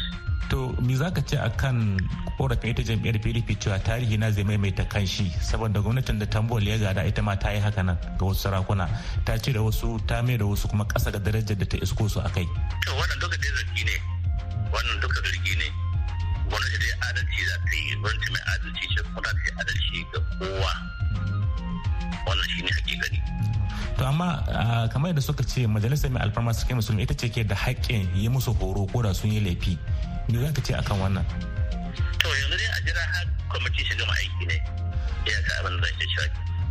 To 0.50 0.74
me 0.82 0.96
za 0.96 1.12
ka 1.12 1.22
ce 1.22 1.38
a 1.38 1.50
kan 1.50 1.98
korafin 2.38 2.72
ita 2.74 2.82
jam'iyyar 2.84 3.18
pdp 3.24 3.50
cewa 3.60 3.80
tarihi 3.80 4.18
na 4.18 4.32
zai 4.32 4.44
maimaita 4.44 4.86
kanshi? 4.86 5.30
Saboda 5.42 5.80
gwamnatin 5.82 6.20
da 6.20 6.26
tambol 6.26 6.64
ya 6.64 6.78
gada 6.78 7.06
ita 7.06 7.22
ma 7.22 7.36
ta 7.36 7.52
yi 7.52 7.60
haka 7.60 7.84
nan 7.84 7.98
ga 8.18 8.26
wasu 8.26 8.42
sarakuna. 8.50 8.88
Ta 9.26 9.38
ce 9.38 9.52
da 9.54 9.62
wasu 9.62 10.00
ta 10.08 10.22
mai 10.22 10.38
da 10.38 10.46
wasu 10.46 10.68
kuma 10.70 10.86
kasa 10.86 11.12
da 11.12 11.20
darajar 11.20 11.58
da 11.58 11.66
ta 11.66 11.78
isko 11.78 12.10
su 12.10 12.20
a 12.20 12.30
kai. 12.30 12.46
to 12.86 12.92
wannan 13.00 13.18
duka 13.22 13.38
dai 13.42 13.52
zargi 13.58 13.84
ne. 13.90 13.96
Wannan 14.74 14.98
duka 15.04 15.20
zargi 15.26 15.54
ne. 15.62 15.68
Gwamnati 16.50 16.78
dai 16.84 16.94
adalci 17.08 17.42
za 17.50 17.56
ta 17.64 17.72
yi. 17.78 17.94
Gwamnati 18.02 18.28
mai 18.34 18.44
adalci 18.54 18.86
ce 18.94 19.02
kuma 19.08 19.20
ta 19.26 19.32
yi 19.44 19.50
adalci 19.62 19.98
ga 20.12 20.20
kowa. 20.40 20.72
Wannan 22.28 22.48
shine 22.54 22.72
hakikani. 22.78 23.20
to 23.98 24.04
amma 24.10 24.28
kamar 24.92 25.10
yadda 25.14 25.22
suka 25.22 25.44
ce 25.46 25.68
majalisar 25.68 26.10
mai 26.12 26.22
alfarma 26.26 26.54
suke 26.54 26.74
musulmi 26.74 27.04
ita 27.06 27.14
ce 27.14 27.30
ke 27.30 27.44
da 27.46 27.56
haƙƙin 27.56 28.10
yi 28.18 28.28
musu 28.30 28.54
horo 28.60 28.86
ko 28.92 29.02
da 29.02 29.14
sun 29.14 29.32
yi 29.32 29.40
laifi. 29.40 29.78
Me 30.34 30.42
za 30.42 30.50
ka 30.52 30.62
ce 30.66 30.74
akan 30.74 30.98
wannan? 30.98 31.26
To 32.22 32.28
yanzu 32.34 32.56
dai 32.58 32.70
a 32.74 32.78
jira 32.86 33.04
har 33.14 33.26
kwamiti 33.50 33.82
shi 33.86 33.94
gama 34.00 34.14
aiki 34.18 34.46
ne. 34.50 34.58
Ya 35.30 35.38
ka 35.46 35.52
abin 35.62 35.78
da 35.78 35.88
zai 35.98 36.08
ce 36.10 36.26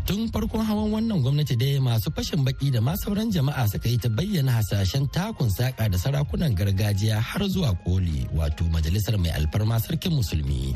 tun 0.06 0.26
farkon 0.34 0.66
hawan 0.66 0.90
wannan 0.90 1.22
gwamnati 1.22 1.54
dai 1.54 1.78
masu 1.78 2.10
fashin 2.10 2.42
baki 2.42 2.74
da 2.74 2.80
ma 2.82 2.94
sauran 2.98 3.30
jama'a 3.30 3.64
suka 3.70 3.86
yi 3.88 3.98
ta 4.02 4.08
bayyana 4.10 4.52
hasashen 4.58 5.06
takun 5.14 5.46
saka 5.50 5.86
da 5.88 5.94
sarakunan 5.98 6.50
gargajiya 6.58 7.22
har 7.22 7.42
zuwa 7.46 7.70
koli 7.86 8.26
wato 8.34 8.64
majalisar 8.74 9.14
mai 9.22 9.30
alfarma 9.30 9.78
sarkin 9.78 10.10
musulmi. 10.18 10.74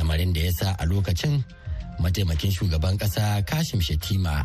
Lamarin 0.00 0.32
da 0.32 0.40
ya 0.40 0.52
sa 0.56 0.68
a 0.80 0.84
lokacin 0.88 1.44
mataimakin 2.00 2.48
shugaban 2.56 2.96
kasa 2.96 3.44
kashim 3.44 3.80
shetima 3.84 4.40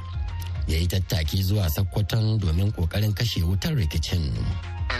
ya 0.68 0.78
yi 0.78 0.88
tattaki 0.88 1.40
zuwa 1.44 1.66
sakkwaton 1.72 2.38
domin 2.38 2.70
ƙoƙarin 2.76 3.16
kashe 3.16 3.42
wutar 3.48 3.74
rikicin. 3.80 4.28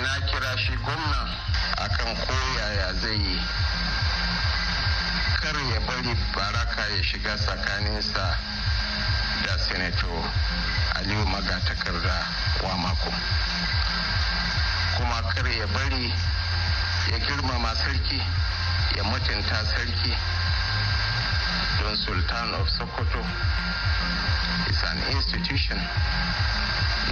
na 0.02 0.12
kira 0.32 0.52
shi 0.58 0.74
gwamna. 0.84 1.20
Akan 1.80 2.12
koyaya 2.28 2.92
zai 3.00 3.16
yi. 3.16 3.40
Kar 5.40 5.56
ya 5.72 5.80
bari 5.88 6.14
baraka 6.36 6.84
ya 6.96 7.02
shiga 7.04 7.36
tsakaninsa 7.40 8.36
da 9.48 9.54
senator 9.58 10.24
aliyu 11.00 11.24
magatakarda 11.26 12.18
wa 12.64 12.76
mako. 12.78 13.12
Kuma 14.98 15.22
kar 15.32 15.48
ya 15.48 15.68
bari 15.72 16.12
ya 17.12 17.18
girmama 17.24 17.72
sarki 17.76 18.20
ya 18.98 19.04
mutunta 19.04 19.64
sarki 19.72 20.12
don 21.80 21.96
sultan 21.96 22.54
of 22.60 22.68
sokoto 22.68 23.24
is 24.70 24.84
an 24.84 25.00
institution 25.16 25.80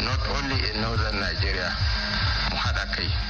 not 0.04 0.20
only 0.36 0.60
in 0.70 0.82
northern 0.82 1.16
nigeria 1.20 1.72
mu 2.52 2.58
haɗa 2.60 2.86
kai. 2.92 3.27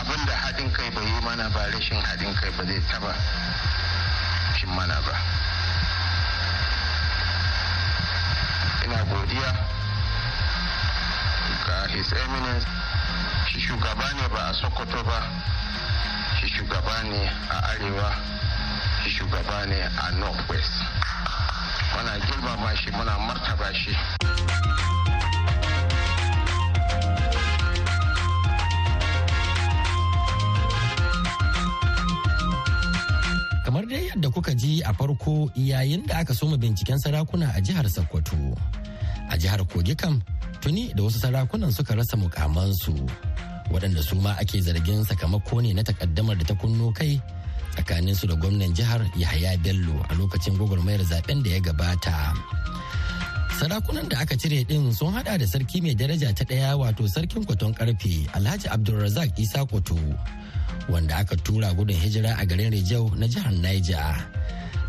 Abin 0.00 0.24
da 0.26 0.34
haɗin 0.36 0.70
kai 0.72 0.90
bai 0.90 1.04
yi 1.04 1.20
mana 1.24 1.48
ba 1.50 1.66
rashin 1.72 2.00
haɗin 2.02 2.34
kai 2.34 2.50
ba 2.56 2.64
zai 2.64 2.80
taba 2.90 3.14
cin 4.58 4.68
mana 4.70 5.00
ba. 5.06 5.14
Ina 8.84 9.04
godiya 9.04 9.50
ga 11.66 11.86
his 11.88 12.12
eminence. 12.12 12.66
Shi 13.48 13.60
shugaba 13.60 14.06
ne 14.16 14.28
ba 14.28 14.50
a 14.50 14.52
sokoto 14.54 15.02
ba 15.04 15.20
shi 16.38 16.46
shugaba 16.48 17.02
ne 17.10 17.28
a 17.50 17.56
arewa 17.72 18.12
shi 19.02 19.10
shugaba 19.10 19.66
ne 19.66 19.80
a 19.80 20.10
northwest. 20.18 20.72
Muna 21.94 22.18
girmama 22.26 22.76
shi 22.76 22.90
muna 22.90 23.16
martaba 23.26 23.72
shi. 23.74 23.96
Dai 33.96 34.04
yadda 34.12 34.28
kuka 34.28 34.52
ji 34.52 34.82
a 34.84 34.92
farko 34.92 35.48
yayin 35.56 36.04
da 36.06 36.20
aka 36.20 36.34
soma 36.36 36.56
binciken 36.60 36.98
sarakuna 37.00 37.48
a 37.56 37.60
jihar 37.64 37.86
sokoto. 37.88 38.36
A 39.32 39.34
jihar 39.40 39.60
kogi 39.72 39.96
kam 39.96 40.20
tuni 40.60 40.92
da 40.92 41.00
wasu 41.02 41.16
sarakunan 41.18 41.72
suka 41.72 41.96
rasa 41.96 42.16
mukamansu 42.20 42.92
waɗanda 43.72 44.02
su 44.08 44.14
ma 44.20 44.36
ake 44.42 44.60
zargin 44.60 45.00
sakamako 45.08 45.62
ne 45.64 45.72
na 45.72 45.82
takaddamar 45.82 46.36
da 46.38 46.44
ta 46.44 46.54
kunno 46.60 46.92
kai 46.98 47.16
tsakanin 47.72 48.14
su 48.14 48.26
da 48.30 48.34
gwamnan 48.36 48.72
jihar 48.76 49.00
yahaya 49.16 49.56
bello 49.64 49.96
a 50.10 50.12
lokacin 50.18 50.54
gwagwarmayar 50.60 51.00
zaɓen 51.10 51.38
da 51.44 51.50
ya 51.56 51.60
gabata. 51.66 52.14
Sarakunan 53.56 54.04
da 54.08 54.20
aka 54.20 54.36
cire 54.36 54.64
din 54.68 54.92
sun 54.92 55.12
hada 55.16 55.38
da 55.40 55.46
sarki 55.48 55.80
mai 55.82 55.94
daraja 55.96 56.28
ta 56.36 56.44
ɗaya 56.44 56.76
wato 56.76 57.08
sarkin 57.08 57.44
kwaton 57.46 57.72
ƙarfe 57.74 58.28
alhaji 58.36 58.68
abdulrazak 58.68 59.32
isa 59.38 59.64
kwato 59.64 59.96
wanda 60.92 61.16
aka 61.16 61.36
tura 61.40 61.72
gudun 61.72 61.96
hijira 61.96 62.36
a 62.36 62.44
garin 62.46 62.70
rijau 62.72 63.08
na 63.16 63.26
jihar 63.26 63.52
niger 63.52 64.16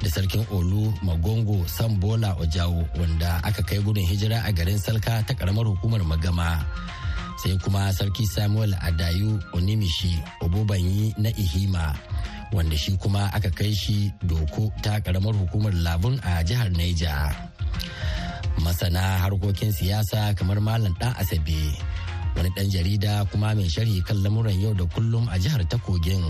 da 0.04 0.08
sarkin 0.10 0.46
olu 0.52 0.94
magongo 1.02 1.64
sambola 1.68 2.36
ojawo 2.44 2.84
wanda 3.00 3.40
aka 3.44 3.64
kai 3.64 3.80
gudun 3.82 4.06
hijira 4.06 4.44
a 4.46 4.52
garin 4.54 4.78
salka 4.80 5.24
ta 5.28 5.34
karamar 5.34 5.66
hukumar 5.66 6.02
magama. 6.06 6.62
Sai 7.38 7.54
kuma 7.64 7.94
sarki 7.94 8.26
samuel 8.26 8.74
adayu 8.82 9.38
onimishi 9.54 10.14
obubanyi 10.42 11.14
na 11.22 11.30
ihima 11.30 11.94
wanda 12.54 12.78
shi 12.78 12.98
kuma 12.98 13.30
aka 13.34 13.50
kai 13.50 13.74
shi 13.74 14.12
doko 14.26 14.70
ta 14.84 15.00
karamar 15.06 15.34
hukumar 15.38 15.74
labun 15.86 16.18
a 16.26 16.42
jihar 16.48 16.70
naija 16.78 17.14
masana 18.64 19.22
harkokin 19.24 19.72
siyasa 19.74 20.34
kamar 20.38 20.60
malam 20.62 20.94
dan 21.00 21.14
asabe 21.20 21.74
wani 22.38 22.50
dan 22.56 22.70
jarida 22.70 23.26
kuma 23.32 23.54
mai 23.58 23.66
sharhi 23.70 24.02
kan 24.06 24.18
lamuran 24.22 24.54
yau 24.62 24.74
da 24.74 24.86
kullum 24.94 25.26
a 25.30 25.38
jihar 25.42 25.62
ta 25.70 25.78
kogin. 25.82 26.22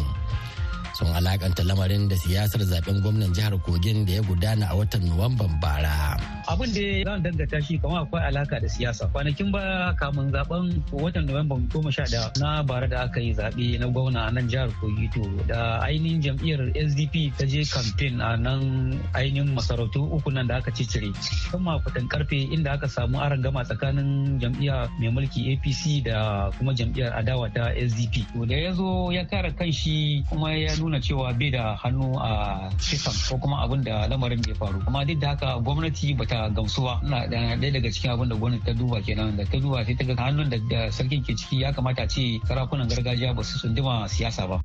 Sun 0.97 1.13
alakanta 1.13 1.61
lamarin 1.61 2.09
da 2.09 2.17
siyasar 2.17 2.61
zaɓen 2.65 2.97
gwamnan 3.05 3.29
jihar 3.29 3.53
kogin 3.61 4.01
da 4.05 4.17
ya 4.17 4.21
gudana 4.25 4.65
a 4.65 4.75
watan 4.75 5.05
nuwamban 5.05 5.53
bara. 5.61 6.17
Abin 6.49 6.73
da 6.73 6.85
zan 7.05 7.21
dangata 7.21 7.61
shi 7.61 7.77
kamar 7.77 8.01
akwai 8.09 8.23
alaka 8.33 8.57
da 8.57 8.65
siyasa. 8.65 9.05
Kwanakin 9.13 9.51
ba 9.53 9.93
kamun 10.01 10.33
zaɓen 10.33 10.81
watan 10.89 11.25
nuwamban 11.29 11.69
goma 11.69 11.91
sha 11.93 12.01
da 12.09 12.31
na 12.41 12.63
bara 12.65 12.87
da 12.89 13.05
aka 13.05 13.19
yi 13.21 13.29
zaɓe 13.37 13.77
na 13.79 13.85
gwamna 13.93 14.31
nan 14.33 14.49
jihar 14.49 14.73
kogi 14.81 15.05
to 15.13 15.21
da 15.47 15.77
ainihin 15.85 16.17
jam'iyyar 16.23 16.65
sdp 16.89 17.13
ta 17.37 17.45
je 17.45 17.61
kamfen 17.61 18.17
a 18.17 18.33
nan 18.37 18.97
ainihin 19.13 19.53
masarautu 19.53 20.01
uku 20.01 20.31
nan 20.33 20.47
da 20.49 20.57
aka 20.57 20.71
cicire. 20.73 21.13
Kan 21.53 21.61
makutan 21.61 22.09
ƙarfe 22.09 22.49
inda 22.49 22.73
aka 22.73 22.87
samu 22.89 23.21
aron 23.21 23.41
gama 23.45 23.61
tsakanin 23.61 24.39
jam'iyya 24.41 24.89
mai 24.97 25.13
mulki 25.13 25.53
apc 25.53 26.01
da 26.09 26.49
kuma 26.57 26.73
jam'iyyar 26.73 27.13
adawa 27.21 27.53
ta 27.53 27.69
sdp 27.75 28.25
to 28.33 28.45
da 28.49 28.55
ya 28.55 28.71
zo 28.73 29.11
ya 29.13 29.21
kare 29.29 29.51
kan 29.53 29.69
shi 29.71 30.23
kuma 30.31 30.55
ya 30.55 30.71
nuna 30.79 30.86
nuna 30.87 31.03
cewa 31.03 31.35
bai 31.35 31.51
da 31.51 31.75
hannu 31.83 32.15
a 32.15 32.31
kisan 32.79 33.11
ko 33.27 33.35
kuma 33.43 33.67
abin 33.67 33.83
da 33.83 34.07
lamarin 34.07 34.39
bai 34.39 34.55
faru 34.55 34.79
amma 34.87 35.03
duk 35.03 35.19
da 35.19 35.35
haka 35.35 35.59
gwamnati 35.59 36.15
bata 36.15 36.47
gamsu 36.55 36.79
ba 36.87 36.95
na 37.03 37.27
ɗaya 37.27 37.59
daga 37.59 37.91
cikin 37.91 38.11
abin 38.15 38.29
da 38.31 38.35
gwamnati 38.39 38.63
ta 38.63 38.71
duba 38.71 39.03
kenan 39.03 39.35
da 39.35 39.43
ta 39.43 39.59
duba 39.59 39.83
sai 39.83 39.95
ta 39.99 40.05
ga 40.07 40.15
hannun 40.15 40.47
da 40.49 40.87
sarkin 40.91 41.19
ke 41.27 41.35
ciki 41.35 41.59
ya 41.67 41.75
kamata 41.75 42.07
ce 42.07 42.39
sarakunan 42.47 42.87
gargajiya 42.87 43.35
ba 43.35 43.43
su 43.43 43.59
tsunduma 43.59 44.07
siyasa 44.07 44.47
ba. 44.47 44.57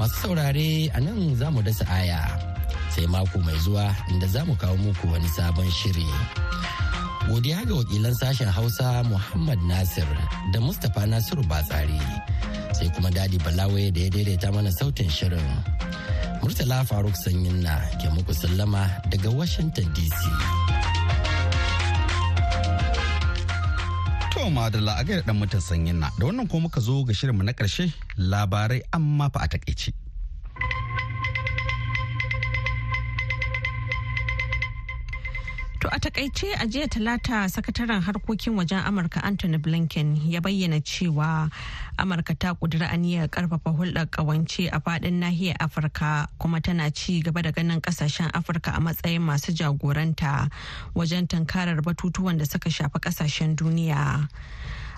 Masu 0.00 0.16
saurare 0.24 0.88
a 0.96 0.98
nan 1.04 1.36
za 1.36 1.52
mu 1.52 1.60
dasa 1.60 1.84
aya 1.92 2.24
sai 2.96 3.04
mako 3.12 3.38
mai 3.44 3.58
zuwa 3.60 3.92
inda 4.08 4.24
za 4.26 4.40
mu 4.48 4.56
kawo 4.56 4.72
muku 4.80 5.04
wani 5.12 5.28
sabon 5.36 5.68
shiri. 5.68 6.08
Godiya 7.28 7.64
ga 7.64 7.74
wakilan 7.74 8.14
sashen 8.20 8.48
Hausa 8.52 9.00
Muhammad 9.08 9.58
Nasir 9.64 10.04
da 10.52 10.60
Mustapha 10.60 11.06
Nasiru 11.08 11.40
Batsari 11.48 11.96
sai 12.76 12.88
kuma 12.94 13.08
Dadi 13.10 13.38
Balawe 13.40 13.88
da 13.94 14.00
ya 14.04 14.10
daidaita 14.12 14.52
mana 14.52 14.68
sautin 14.72 15.08
shirin. 15.08 15.48
Murtala 16.44 16.84
Faruk 16.84 17.16
Sanyin 17.16 17.64
na 17.64 17.80
ke 17.96 18.12
muku 18.12 18.36
sallama 18.36 18.84
daga 19.08 19.32
Washington 19.32 19.88
DC. 19.96 20.20
To 24.36 24.50
madalla 24.52 25.00
a 25.00 25.04
gaida 25.08 25.24
dan 25.24 25.40
mutan 25.40 25.62
sanyin 25.64 26.04
na 26.04 26.12
da 26.20 26.26
wannan 26.28 26.44
ko 26.50 26.60
muka 26.60 26.80
zo 26.82 27.00
ga 27.08 27.16
shirinmu 27.16 27.40
na 27.46 27.52
ƙarshe 27.56 27.88
labarai 28.18 28.82
amma 28.92 29.30
fa 29.32 29.40
a 29.44 29.48
taƙaice. 29.48 30.03
To 35.84 35.90
a 35.94 35.98
taƙaice 36.00 36.48
a 36.56 36.64
jiya 36.66 36.88
talata 36.88 37.44
sakataren 37.48 38.00
harkokin 38.00 38.56
wajen 38.56 38.80
Amurka 38.86 39.20
Anthony 39.22 39.58
Blinken 39.58 40.16
ya 40.24 40.40
bayyana 40.40 40.80
cewa 40.80 41.50
Amurka 41.98 42.32
ta 42.38 42.54
kudura 42.54 42.88
aniyar 42.88 43.28
ƙarfafa 43.28 43.68
hulɗar 43.76 44.06
ƙawance 44.08 44.70
a 44.72 44.80
faɗin 44.80 45.20
nahiyar 45.20 45.56
Afirka 45.60 46.26
kuma 46.40 46.60
tana 46.62 46.90
ci 46.90 47.20
gaba 47.20 47.42
da 47.42 47.50
ganin 47.52 47.82
ƙasashen 47.82 48.30
Afirka 48.32 48.72
a 48.74 48.80
matsayin 48.80 49.20
masu 49.20 49.52
jagoranta 49.52 50.48
wajen 50.96 51.28
tunkarar 51.28 51.82
batutuwan 51.82 52.38
da 52.38 52.44
suka 52.46 52.70
shafi 52.70 52.98
ƙasashen 52.98 53.54
duniya. 53.54 54.26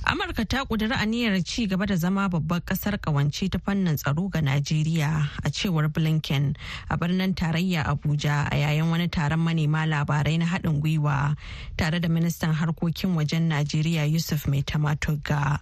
Amurka 0.07 0.45
ta 0.47 0.63
kudura 0.65 0.97
aniyar 1.03 1.43
ci 1.43 1.67
gaba 1.67 1.85
da 1.87 1.97
zama 1.97 2.29
babbar 2.31 2.61
ƙasar 2.63 2.95
kawance 3.03 3.51
ta 3.51 3.59
fannin 3.59 3.97
tsaro 3.99 4.31
ga 4.31 4.39
najeriya 4.41 5.11
a 5.43 5.51
cewar 5.51 5.89
blinken 5.91 6.55
a 6.89 6.97
birnin 6.97 7.35
tarayya 7.35 7.83
abuja 7.83 8.47
a 8.47 8.55
yayin 8.55 8.87
wani 8.89 9.09
taron 9.09 9.41
manema 9.43 9.83
labarai 9.83 10.39
na 10.39 10.47
haɗin 10.47 10.79
gwiwa 10.81 11.35
tare 11.77 11.99
da 11.99 12.07
ministan 12.09 12.55
harkokin 12.55 13.19
wajen 13.19 13.49
najeriya 13.51 14.07
yusuf 14.07 14.47
mai 14.47 14.63
tamatoga 14.63 15.59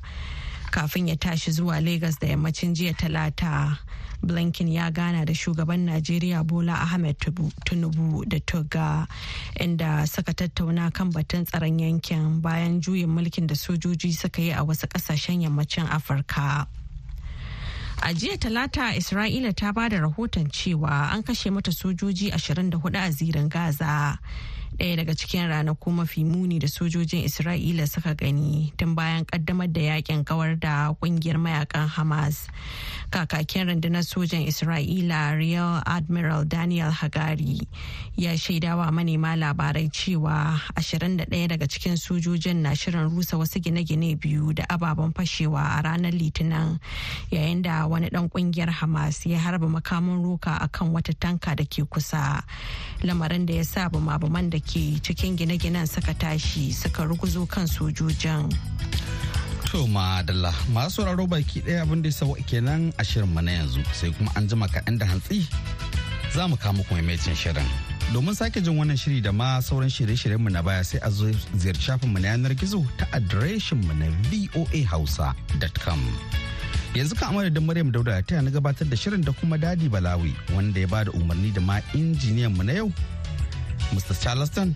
kafin 0.75 1.09
ya 1.09 1.15
tashi 1.17 1.51
zuwa 1.55 1.79
Legas 1.81 2.19
da 2.19 2.27
yammacin 2.27 2.75
jiya 2.75 2.95
talata. 2.99 3.79
blinken 4.25 4.69
ya 4.73 4.91
gana 4.91 5.25
da 5.25 5.35
shugaban 5.35 5.85
najeriya 5.85 6.45
bola 6.45 6.73
ahmed 6.81 7.17
tinubu 7.65 8.25
da 8.27 8.41
toga 8.41 9.07
inda 9.61 10.07
suka 10.07 10.33
tattauna 10.35 10.91
kan 10.93 11.13
batun 11.13 11.45
tsaron 11.45 11.79
yankin 11.79 12.41
bayan 12.41 12.81
juyin 12.81 13.09
mulkin 13.09 13.47
da 13.47 13.55
sojoji 13.55 14.13
suka 14.13 14.43
yi 14.43 14.51
a 14.53 14.65
wasu 14.65 14.87
ƙasashen 14.89 15.43
yammacin 15.45 15.85
afirka 15.87 16.67
a 18.03 18.09
jiya 18.15 18.39
talata 18.41 18.97
isra'ila 18.97 19.53
ta 19.55 19.73
ba 19.73 19.89
da 19.89 19.99
rahoton 20.01 20.49
cewa 20.51 21.13
an 21.13 21.23
kashe 21.23 21.51
mata 21.53 21.71
sojoji 21.73 22.31
24 22.33 22.97
a 22.97 23.11
zirin 23.13 23.49
gaza 23.49 24.19
ɗaya 24.79 24.97
daga 24.97 25.15
cikin 25.15 25.49
ranaku 25.49 25.91
mafi 25.93 26.25
muni 26.25 26.59
da 26.59 26.67
sojojin 26.67 27.23
isra'ila 27.25 27.87
suka 27.87 28.15
gani 28.15 28.73
tun 28.77 28.95
bayan 28.95 29.25
kaddamar 29.25 29.71
da 29.73 29.81
yaƙin 29.81 30.25
kawar 30.25 30.59
da 30.59 30.95
ƙungiyar 31.01 31.39
mayaƙan 31.39 31.87
hamas. 31.89 32.49
Kakakin 33.11 33.69
rundunar 33.71 34.03
sojan 34.03 34.43
isra'ila 34.47 35.37
real 35.39 35.83
admiral 35.87 36.45
daniel 36.45 36.91
hagari 36.91 37.61
ya 38.17 38.33
shaidawa 38.35 38.91
manema 38.91 39.37
labarai 39.37 39.87
cewa 39.91 40.59
21 40.75 41.27
daga 41.49 41.67
cikin 41.71 41.95
sojojin 41.95 42.57
na 42.67 42.75
shirin 42.75 43.07
rusa 43.15 43.39
wasu 43.39 43.61
gine-gine 43.63 44.17
biyu 44.19 44.53
da 44.55 44.65
ababen 44.69 45.13
fashewa 45.15 45.79
a 45.79 45.83
ranar 45.83 46.11
litinin 46.13 46.81
yayin 47.31 47.63
da 47.63 47.87
wani 47.87 48.11
dan 48.11 48.29
ƙungiyar 48.29 48.71
hamas 48.71 49.27
ya 49.27 49.39
harba 49.39 49.69
makamin 49.69 50.23
roka 50.23 50.59
akan 50.61 50.91
wata 50.93 51.15
tanka 51.15 51.55
da 51.55 51.65
ke 51.65 51.87
kusa. 51.87 52.43
Lamarin 53.05 53.47
da 53.47 53.55
ya 53.55 53.63
sa 53.65 53.89
bumabuman 53.89 54.51
da 54.51 54.59
ke 54.65 54.99
cikin 55.05 55.37
gine-ginen 55.37 55.87
suka 55.87 56.15
tashi 56.15 56.73
suka 56.73 57.05
ruguzo 57.05 57.47
kan 57.49 57.67
sojojin. 57.67 58.49
To 59.71 59.87
madalla 59.87 60.53
masu 60.73 61.03
sauraro 61.03 61.27
baki 61.27 61.61
ɗaya 61.63 61.83
abin 61.83 62.03
da 62.03 62.09
ya 62.09 62.35
kenan 62.47 62.93
a 62.99 63.05
shirin 63.05 63.33
na 63.35 63.51
yanzu 63.53 63.85
sai 63.95 64.11
kuma 64.17 64.31
an 64.37 64.49
jima 64.49 64.67
kaɗan 64.69 64.99
da 64.99 65.07
hantsi 65.07 65.47
za 66.35 66.49
mu 66.49 66.57
kama 66.57 66.83
kuma 66.85 67.01
maimaitin 67.03 67.35
shirin. 67.37 67.67
Domin 68.13 68.35
sake 68.35 68.61
jin 68.63 68.77
wannan 68.77 68.97
shiri 68.97 69.21
da 69.23 69.33
ma 69.33 69.61
sauran 69.61 69.89
shirye-shiryenmu 69.91 70.51
na 70.51 70.63
baya 70.63 70.85
sai 70.85 70.99
a 71.03 71.11
zo 71.11 71.27
ziyarci 71.57 71.83
shafinmu 71.83 72.19
na 72.21 72.29
yanar 72.35 72.55
gizo 72.55 72.85
ta 72.99 73.07
adireshinmu 73.13 73.93
na 73.99 74.07
voahausa.com. 74.31 76.01
yanzu 76.95 77.15
kan 77.19 77.35
da 77.53 77.61
maryam 77.61 77.91
dauda 77.91 78.23
ta 78.23 78.41
na 78.41 78.51
gabatar 78.51 78.87
da 78.89 78.97
shirin 78.97 79.21
da 79.25 79.33
kuma 79.33 79.57
daɗi 79.59 79.91
balawi 79.91 80.31
wanda 80.55 80.81
ya 80.81 80.87
ba 80.87 81.03
da 81.05 81.11
umarni 81.11 81.51
da 81.51 81.61
ma 81.61 81.81
injiniyan 81.93 82.55
mu 82.55 82.63
na 82.63 82.73
yau 82.73 82.93
mr 83.93 84.15
charleston 84.23 84.75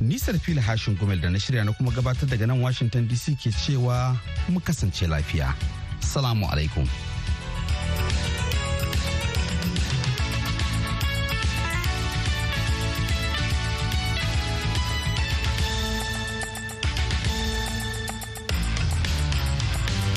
nisar 0.00 0.38
fili 0.38 0.60
hashin 0.60 0.96
gumel 0.96 1.20
da 1.20 1.30
na 1.30 1.38
shirya 1.38 1.64
na 1.64 1.72
kuma 1.72 1.90
gabatar 1.90 2.28
daga 2.28 2.46
nan 2.46 2.60
washington 2.62 3.08
dc 3.08 3.34
ke 3.38 3.50
cewa 3.50 4.16
mu 4.48 4.60
kasance 4.60 5.06
lafiya. 5.06 5.54
Salamu 6.00 6.46
alaikum. 6.50 6.86